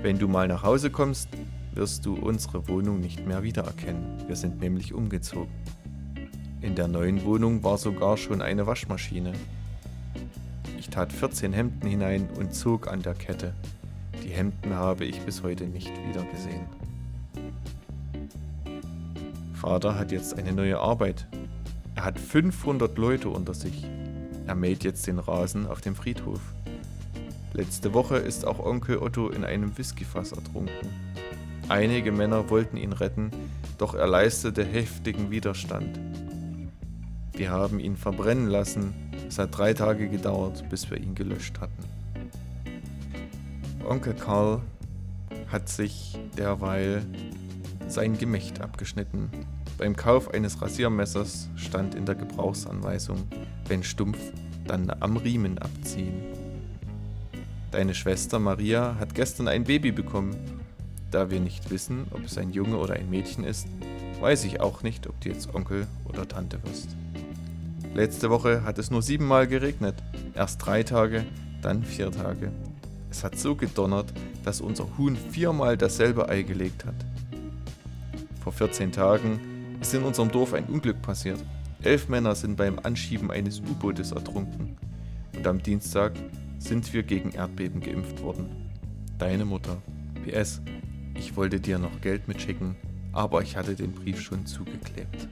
Wenn 0.00 0.18
du 0.18 0.28
mal 0.28 0.48
nach 0.48 0.62
Hause 0.62 0.88
kommst, 0.88 1.28
wirst 1.74 2.06
du 2.06 2.14
unsere 2.14 2.66
Wohnung 2.68 3.00
nicht 3.00 3.26
mehr 3.26 3.42
wiedererkennen. 3.42 4.26
Wir 4.28 4.36
sind 4.36 4.62
nämlich 4.62 4.94
umgezogen. 4.94 5.52
In 6.62 6.76
der 6.76 6.88
neuen 6.88 7.22
Wohnung 7.26 7.62
war 7.64 7.76
sogar 7.76 8.16
schon 8.16 8.40
eine 8.40 8.66
Waschmaschine. 8.66 9.34
Ich 10.78 10.88
tat 10.88 11.12
14 11.12 11.52
Hemden 11.52 11.86
hinein 11.86 12.30
und 12.38 12.54
zog 12.54 12.88
an 12.88 13.02
der 13.02 13.12
Kette. 13.12 13.52
Die 14.24 14.30
Hemden 14.30 14.72
habe 14.72 15.04
ich 15.04 15.20
bis 15.20 15.42
heute 15.42 15.66
nicht 15.66 15.92
wiedergesehen. 16.08 16.62
Vater 19.64 19.98
hat 19.98 20.12
jetzt 20.12 20.36
eine 20.36 20.52
neue 20.52 20.78
Arbeit. 20.78 21.26
Er 21.94 22.04
hat 22.04 22.20
500 22.20 22.98
Leute 22.98 23.30
unter 23.30 23.54
sich. 23.54 23.86
Er 24.46 24.54
mäht 24.54 24.84
jetzt 24.84 25.06
den 25.06 25.18
Rasen 25.18 25.66
auf 25.66 25.80
dem 25.80 25.94
Friedhof. 25.94 26.40
Letzte 27.54 27.94
Woche 27.94 28.16
ist 28.16 28.46
auch 28.46 28.58
Onkel 28.58 28.98
Otto 28.98 29.30
in 29.30 29.42
einem 29.42 29.78
Whiskyfass 29.78 30.32
ertrunken. 30.32 30.90
Einige 31.70 32.12
Männer 32.12 32.50
wollten 32.50 32.76
ihn 32.76 32.92
retten, 32.92 33.30
doch 33.78 33.94
er 33.94 34.06
leistete 34.06 34.66
heftigen 34.66 35.30
Widerstand. 35.30 35.98
Wir 37.32 37.50
haben 37.50 37.80
ihn 37.80 37.96
verbrennen 37.96 38.48
lassen. 38.48 38.92
Es 39.26 39.38
hat 39.38 39.56
drei 39.56 39.72
Tage 39.72 40.10
gedauert, 40.10 40.68
bis 40.68 40.90
wir 40.90 40.98
ihn 40.98 41.14
gelöscht 41.14 41.58
hatten. 41.58 41.84
Onkel 43.88 44.12
Karl 44.12 44.60
hat 45.50 45.70
sich 45.70 46.18
derweil 46.36 47.06
sein 47.88 48.18
Gemächt 48.18 48.60
abgeschnitten. 48.60 49.30
Beim 49.78 49.96
Kauf 49.96 50.32
eines 50.32 50.60
Rasiermessers 50.62 51.48
stand 51.56 51.94
in 51.94 52.06
der 52.06 52.14
Gebrauchsanweisung, 52.14 53.24
wenn 53.68 53.82
stumpf, 53.82 54.18
dann 54.66 54.90
am 55.00 55.16
Riemen 55.16 55.58
abziehen. 55.58 56.22
Deine 57.70 57.94
Schwester 57.94 58.38
Maria 58.38 58.96
hat 58.98 59.14
gestern 59.14 59.48
ein 59.48 59.64
Baby 59.64 59.90
bekommen. 59.90 60.36
Da 61.10 61.30
wir 61.30 61.40
nicht 61.40 61.70
wissen, 61.70 62.06
ob 62.12 62.24
es 62.24 62.38
ein 62.38 62.50
Junge 62.50 62.76
oder 62.76 62.94
ein 62.94 63.10
Mädchen 63.10 63.44
ist, 63.44 63.66
weiß 64.20 64.44
ich 64.44 64.60
auch 64.60 64.82
nicht, 64.82 65.06
ob 65.06 65.20
du 65.20 65.28
jetzt 65.28 65.54
Onkel 65.54 65.86
oder 66.04 66.26
Tante 66.26 66.62
wirst. 66.64 66.96
Letzte 67.94 68.30
Woche 68.30 68.64
hat 68.64 68.78
es 68.78 68.90
nur 68.90 69.02
siebenmal 69.02 69.46
geregnet. 69.46 69.96
Erst 70.34 70.64
drei 70.64 70.82
Tage, 70.82 71.24
dann 71.62 71.84
vier 71.84 72.10
Tage. 72.10 72.50
Es 73.10 73.22
hat 73.22 73.38
so 73.38 73.54
gedonnert, 73.54 74.12
dass 74.44 74.60
unser 74.60 74.86
Huhn 74.98 75.16
viermal 75.16 75.76
dasselbe 75.76 76.28
Ei 76.28 76.42
gelegt 76.42 76.84
hat. 76.84 76.94
Vor 78.44 78.52
14 78.52 78.92
Tagen 78.92 79.40
ist 79.80 79.94
in 79.94 80.02
unserem 80.02 80.30
Dorf 80.30 80.52
ein 80.52 80.66
Unglück 80.66 81.00
passiert. 81.00 81.42
Elf 81.80 82.10
Männer 82.10 82.34
sind 82.34 82.56
beim 82.56 82.78
Anschieben 82.78 83.30
eines 83.30 83.60
U-Bootes 83.60 84.12
ertrunken. 84.12 84.76
Und 85.34 85.46
am 85.46 85.62
Dienstag 85.62 86.12
sind 86.58 86.92
wir 86.92 87.04
gegen 87.04 87.30
Erdbeben 87.30 87.80
geimpft 87.80 88.22
worden. 88.22 88.70
Deine 89.16 89.46
Mutter. 89.46 89.78
PS. 90.26 90.60
Ich 91.14 91.34
wollte 91.36 91.58
dir 91.58 91.78
noch 91.78 92.02
Geld 92.02 92.28
mitschicken, 92.28 92.76
aber 93.12 93.40
ich 93.40 93.56
hatte 93.56 93.74
den 93.74 93.92
Brief 93.92 94.20
schon 94.20 94.44
zugeklebt. 94.44 95.26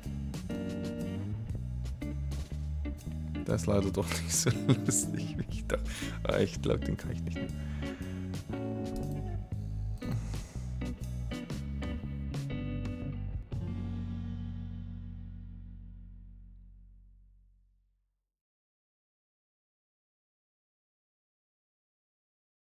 Das 3.44 3.60
ist 3.60 3.66
leider 3.66 3.90
doch 3.90 4.08
nicht 4.08 4.32
so 4.32 4.48
lustig, 4.86 5.36
wie 5.36 5.44
ich 5.50 5.66
dachte. 5.66 5.84
Ah, 6.24 6.38
ich 6.38 6.62
glaube, 6.62 6.80
den 6.80 6.96
kann 6.96 7.10
ich 7.12 7.22
nicht 7.22 7.36
mehr. 7.36 7.48